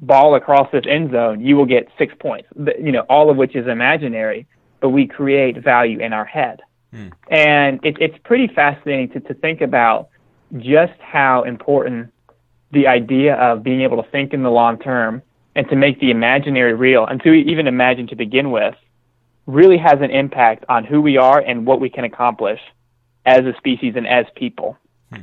[0.00, 2.48] ball across this end zone, you will get six points.
[2.56, 4.46] You know, all of which is imaginary,
[4.80, 6.60] but we create value in our head.
[6.92, 7.08] Hmm.
[7.28, 10.08] And it, it's pretty fascinating to, to think about
[10.58, 12.12] just how important
[12.70, 15.22] the idea of being able to think in the long term
[15.54, 18.74] and to make the imaginary real and to even imagine to begin with
[19.46, 22.60] really has an impact on who we are and what we can accomplish
[23.26, 24.76] as a species and as people.
[25.12, 25.20] Hmm.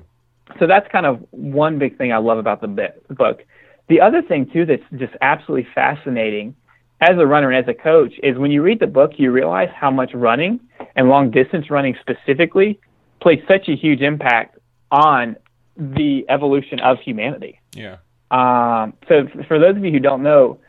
[0.59, 3.43] So that's kind of one big thing I love about the book.
[3.87, 6.55] The other thing too that's just absolutely fascinating
[7.01, 9.69] as a runner and as a coach is when you read the book you realize
[9.73, 10.59] how much running
[10.95, 12.79] and long distance running specifically
[13.21, 14.57] plays such a huge impact
[14.91, 15.35] on
[15.77, 17.59] the evolution of humanity.
[17.73, 17.97] Yeah.
[18.31, 20.59] Um, so for those of you who don't know,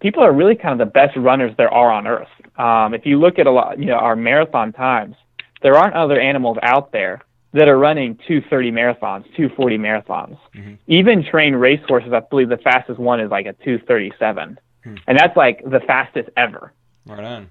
[0.00, 2.28] people are really kind of the best runners there are on Earth.
[2.56, 5.16] Um, if you look at a lot, you know, our marathon times,
[5.62, 7.22] there aren't other animals out there
[7.52, 10.38] that are running 230 marathons, 240 marathons.
[10.54, 10.74] Mm-hmm.
[10.86, 14.58] Even trained racehorses, I believe the fastest one is like a 237.
[14.84, 14.94] Hmm.
[15.06, 16.72] And that's like the fastest ever.
[17.06, 17.48] Right on.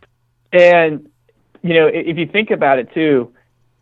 [0.53, 1.09] And,
[1.61, 3.33] you know, if you think about it too,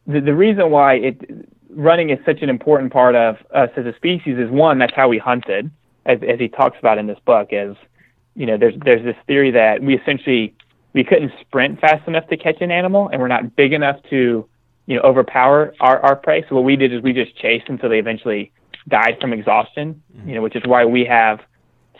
[0.07, 1.47] the, the reason why it
[1.77, 5.07] running is such an important part of us as a species is one, that's how
[5.07, 5.69] we hunted,
[6.05, 7.75] as, as he talks about in this book, is,
[8.35, 10.55] you know, there's, there's this theory that we essentially,
[10.93, 14.49] we couldn't sprint fast enough to catch an animal and we're not big enough to,
[14.87, 16.43] you know, overpower our, our prey.
[16.49, 18.51] So what we did is we just chased until they eventually
[18.87, 21.41] died from exhaustion, you know, which is why we have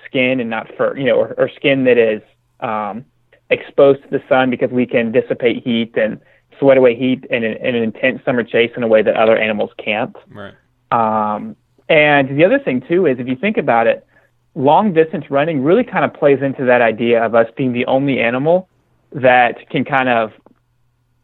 [0.06, 2.22] skin and not fur, you know, or, or skin that is
[2.62, 3.06] um,
[3.52, 6.20] exposed to the sun because we can dissipate heat and
[6.60, 9.38] sweat away heat in an, in an intense summer chase in a way that other
[9.38, 10.16] animals can't.
[10.30, 10.54] Right.
[10.92, 11.56] Um,
[11.90, 14.06] and the other thing too is if you think about it,
[14.56, 18.20] long distance running really kind of plays into that idea of us being the only
[18.20, 18.68] animal
[19.12, 20.34] that can kind of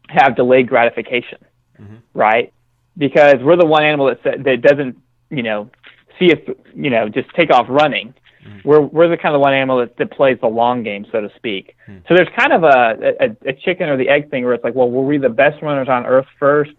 [0.08, 1.38] have delayed gratification,
[1.80, 1.96] mm-hmm.
[2.14, 2.52] right?
[2.96, 4.96] Because we're the one animal that that doesn't,
[5.30, 5.70] you know,
[6.18, 6.38] see if
[6.74, 8.14] you know just take off running.
[8.46, 8.68] Mm-hmm.
[8.68, 11.30] We're we're the kind of one animal that, that plays the long game, so to
[11.36, 11.76] speak.
[11.88, 12.00] Mm-hmm.
[12.08, 14.74] So there's kind of a, a a chicken or the egg thing where it's like,
[14.74, 16.72] well, were we the best runners on Earth first,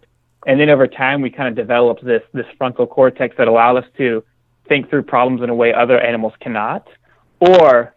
[0.46, 3.86] and then over time we kind of developed this this frontal cortex that allowed us
[3.96, 4.22] to
[4.68, 6.86] think through problems in a way other animals cannot,
[7.40, 7.94] or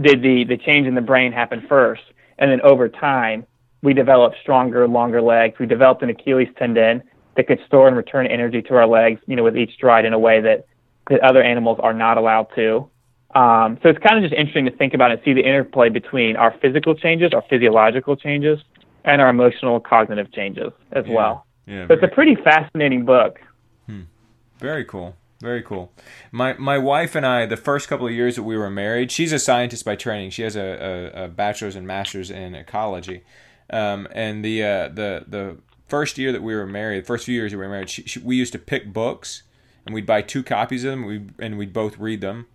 [0.00, 2.02] did the the change in the brain happen first,
[2.38, 3.46] and then over time
[3.82, 5.58] we developed stronger, longer legs.
[5.58, 7.02] We developed an Achilles tendon
[7.36, 10.12] that could store and return energy to our legs, you know, with each stride in
[10.12, 10.66] a way that
[11.08, 12.88] that other animals are not allowed to.
[13.34, 16.36] Um, so it's kind of just interesting to think about and see the interplay between
[16.36, 18.58] our physical changes, our physiological changes,
[19.04, 21.14] and our emotional, cognitive changes as yeah.
[21.14, 21.46] well.
[21.66, 23.38] Yeah, so it's a pretty fascinating book.
[23.86, 24.02] Hmm.
[24.58, 25.14] Very cool.
[25.40, 25.92] Very cool.
[26.32, 29.32] My my wife and I, the first couple of years that we were married, she's
[29.32, 30.30] a scientist by training.
[30.30, 33.22] She has a, a, a bachelor's and master's in ecology.
[33.70, 37.34] Um, and the uh, the the first year that we were married, the first few
[37.34, 39.44] years that we were married, she, she, we used to pick books
[39.88, 41.06] and we'd buy two copies of them.
[41.06, 42.46] We and we'd both read them,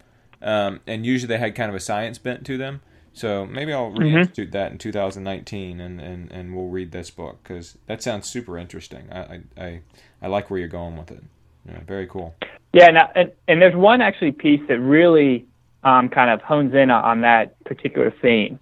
[0.41, 2.81] um, and usually they had kind of a science bent to them.
[3.11, 4.03] So maybe I'll mm-hmm.
[4.03, 4.51] reinstitute mm-hmm.
[4.51, 9.11] that in 2019, and, and, and we'll read this book because that sounds super interesting.
[9.11, 9.81] I, I
[10.21, 11.23] I like where you're going with it.
[11.67, 12.35] Yeah, very cool.
[12.71, 15.45] Yeah, and, and and there's one actually piece that really
[15.83, 18.59] um, kind of hones in on that particular theme,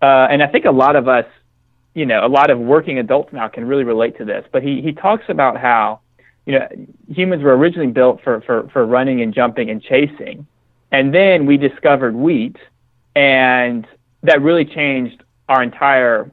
[0.00, 1.26] uh, and I think a lot of us,
[1.94, 4.44] you know, a lot of working adults now can really relate to this.
[4.52, 6.00] But he he talks about how
[6.46, 6.68] you know,
[7.08, 10.46] humans were originally built for, for, for running and jumping and chasing.
[10.90, 12.56] And then we discovered wheat,
[13.14, 13.86] and
[14.22, 16.30] that really changed our entire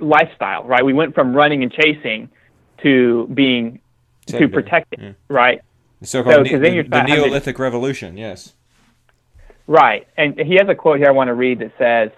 [0.00, 0.84] lifestyle, right?
[0.84, 2.28] We went from running and chasing
[2.82, 3.80] to being
[4.26, 5.12] to protecting, yeah.
[5.28, 5.60] right?
[6.00, 8.54] The so-called ne- the, the Neolithic Revolution, yes.
[9.68, 12.10] Right, and he has a quote here I want to read that says,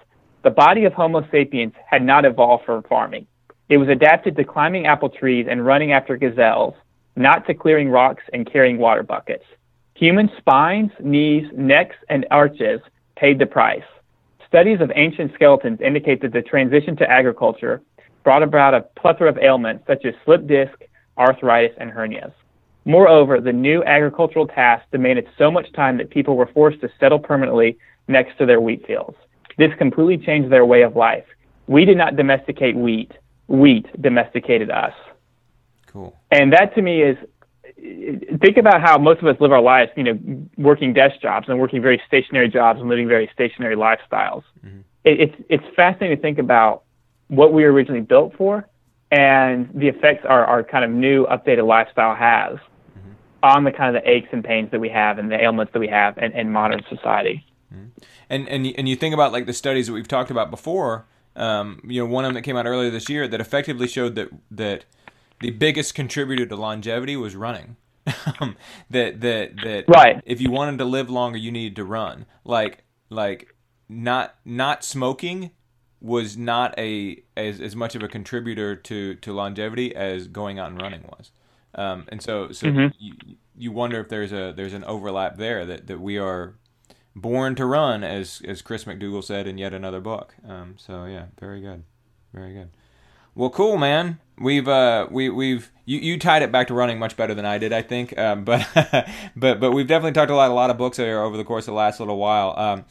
[0.43, 3.27] "The body of Homo sapiens had not evolved for farming.
[3.67, 6.75] It was adapted to climbing apple trees and running after gazelles,
[7.15, 9.43] not to clearing rocks and carrying water buckets.
[9.95, 12.81] Human spines, knees, necks, and arches
[13.15, 13.83] paid the price.
[14.47, 17.81] Studies of ancient skeletons indicate that the transition to agriculture
[18.23, 20.73] brought about a plethora of ailments such as slip disc,
[21.17, 22.33] arthritis, and hernias.
[22.85, 27.17] Moreover, the new agricultural tasks demanded so much time that people were forced to settle
[27.17, 27.77] permanently
[28.07, 29.17] next to their wheat fields.
[29.57, 31.25] This completely changed their way of life.
[31.67, 33.11] We did not domesticate wheat
[33.47, 34.93] wheat domesticated us.
[35.87, 36.17] Cool.
[36.31, 37.17] And that to me is
[38.41, 41.59] think about how most of us live our lives, you know, working desk jobs and
[41.59, 44.43] working very stationary jobs and living very stationary lifestyles.
[44.65, 44.79] Mm-hmm.
[45.03, 46.83] It, it's it's fascinating to think about
[47.27, 48.67] what we were originally built for
[49.11, 53.11] and the effects our, our kind of new updated lifestyle has mm-hmm.
[53.43, 55.79] on the kind of the aches and pains that we have and the ailments that
[55.79, 57.45] we have in, in modern society.
[57.73, 57.87] Mm-hmm.
[58.29, 61.05] And and and you think about like the studies that we've talked about before
[61.35, 64.15] um, you know, one of them that came out earlier this year that effectively showed
[64.15, 64.85] that that
[65.41, 67.77] the biggest contributor to longevity was running.
[68.91, 70.21] That that that right.
[70.25, 72.27] If you wanted to live longer, you needed to run.
[72.43, 73.55] Like like
[73.89, 75.51] not not smoking
[76.01, 80.69] was not a as, as much of a contributor to, to longevity as going out
[80.69, 81.31] and running was.
[81.73, 82.95] Um, and so so mm-hmm.
[82.99, 83.13] you,
[83.57, 86.55] you wonder if there's a there's an overlap there that, that we are
[87.15, 90.35] born to run, as as Chris McDougall said in yet another book.
[90.47, 91.83] Um, so yeah, very good,
[92.33, 92.69] very good.
[93.35, 94.19] Well, cool, man.
[94.37, 97.57] We've uh, we we've you, you tied it back to running much better than I
[97.57, 98.17] did, I think.
[98.17, 98.67] Um, but
[99.35, 101.73] but but we've definitely talked a lot a lot of books over the course of
[101.73, 102.57] the last little while.
[102.57, 102.85] Um,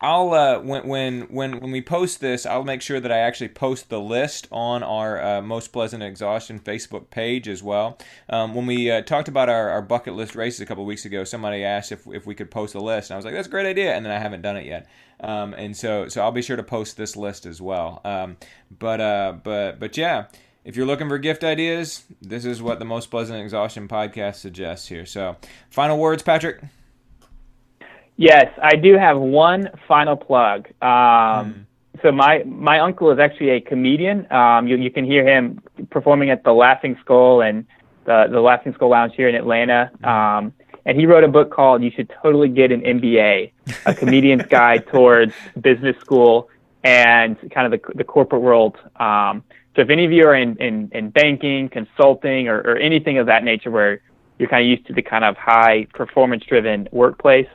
[0.00, 3.48] I'll uh, when when when when we post this, I'll make sure that I actually
[3.48, 7.98] post the list on our uh, most pleasant exhaustion Facebook page as well.
[8.28, 11.24] Um, when we uh, talked about our, our bucket list races a couple weeks ago,
[11.24, 13.50] somebody asked if if we could post a list, and I was like, "That's a
[13.50, 14.86] great idea," and then I haven't done it yet.
[15.20, 18.00] Um, and so so I'll be sure to post this list as well.
[18.04, 18.36] Um,
[18.78, 20.26] but uh, but but yeah
[20.64, 24.86] if you're looking for gift ideas, this is what the Most Pleasant Exhaustion podcast suggests
[24.86, 25.06] here.
[25.06, 25.36] So,
[25.70, 26.60] final words, Patrick?
[28.18, 30.66] Yes, I do have one final plug.
[30.82, 31.60] Um, hmm.
[32.02, 34.30] So my my uncle is actually a comedian.
[34.30, 37.64] Um, you you can hear him performing at the Laughing Skull and
[38.04, 39.90] the the Laughing Skull Lounge here in Atlanta.
[40.04, 40.52] Um,
[40.84, 43.52] and he wrote a book called "You Should Totally Get an MBA:
[43.86, 46.50] A Comedian's Guide Towards Business School
[46.82, 49.44] and kind of the the corporate world." Um,
[49.76, 53.26] so if any of you are in in, in banking, consulting, or, or anything of
[53.26, 54.00] that nature, where
[54.38, 57.48] you're kind of used to the kind of high performance driven workplace,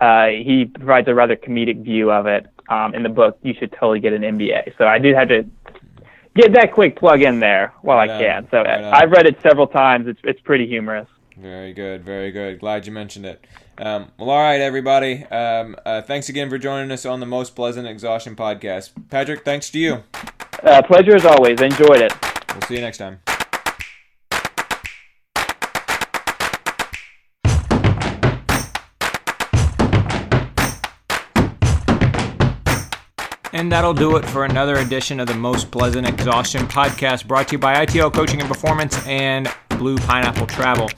[0.00, 3.38] uh, he provides a rather comedic view of it um, in the book.
[3.42, 4.76] You should totally get an MBA.
[4.78, 5.44] So I did have to
[6.34, 8.48] get that quick plug in there while right I can.
[8.50, 10.06] So right I've read it several times.
[10.06, 11.08] It's it's pretty humorous.
[11.36, 12.58] Very good, very good.
[12.58, 13.44] Glad you mentioned it.
[13.78, 15.24] Um, well, all right, everybody.
[15.26, 18.90] Um, uh, thanks again for joining us on the Most Pleasant Exhaustion podcast.
[19.08, 20.02] Patrick, thanks to you.
[20.64, 21.60] Uh, pleasure as always.
[21.60, 22.12] Enjoyed it.
[22.52, 23.20] We'll see you next time.
[33.58, 37.54] And that'll do it for another edition of the Most Pleasant Exhaustion podcast brought to
[37.54, 40.88] you by ITL Coaching and Performance and Blue Pineapple Travel.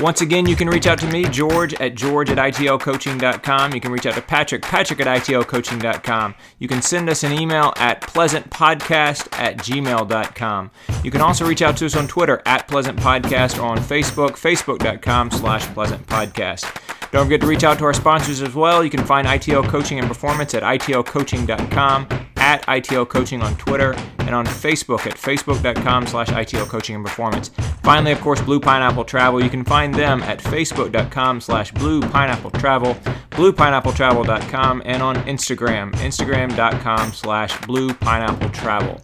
[0.00, 3.74] Once again, you can reach out to me, George, at george at itlcoaching.com.
[3.74, 6.36] You can reach out to Patrick, patrick at itlcoaching.com.
[6.60, 10.70] You can send us an email at pleasantpodcast at gmail.com.
[11.02, 15.32] You can also reach out to us on Twitter at pleasantpodcast or on Facebook, facebook.com
[15.32, 16.97] slash pleasantpodcast.
[17.10, 18.84] Don't forget to reach out to our sponsors as well.
[18.84, 24.34] You can find ITL Coaching and Performance at itlcoaching.com, at ITL Coaching on Twitter, and
[24.34, 27.48] on Facebook at facebook.com slash ITL Coaching and Performance.
[27.82, 29.42] Finally, of course, Blue Pineapple Travel.
[29.42, 32.94] You can find them at facebook.com slash Blue Pineapple Travel,
[33.30, 39.00] bluepineappletravel.com, and on Instagram, instagram.com slash Blue Pineapple Travel.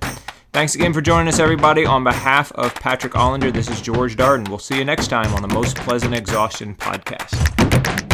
[0.54, 1.84] Thanks again for joining us, everybody.
[1.84, 4.48] On behalf of Patrick Ollinger, this is George Darden.
[4.48, 8.13] We'll see you next time on the Most Pleasant Exhaustion podcast.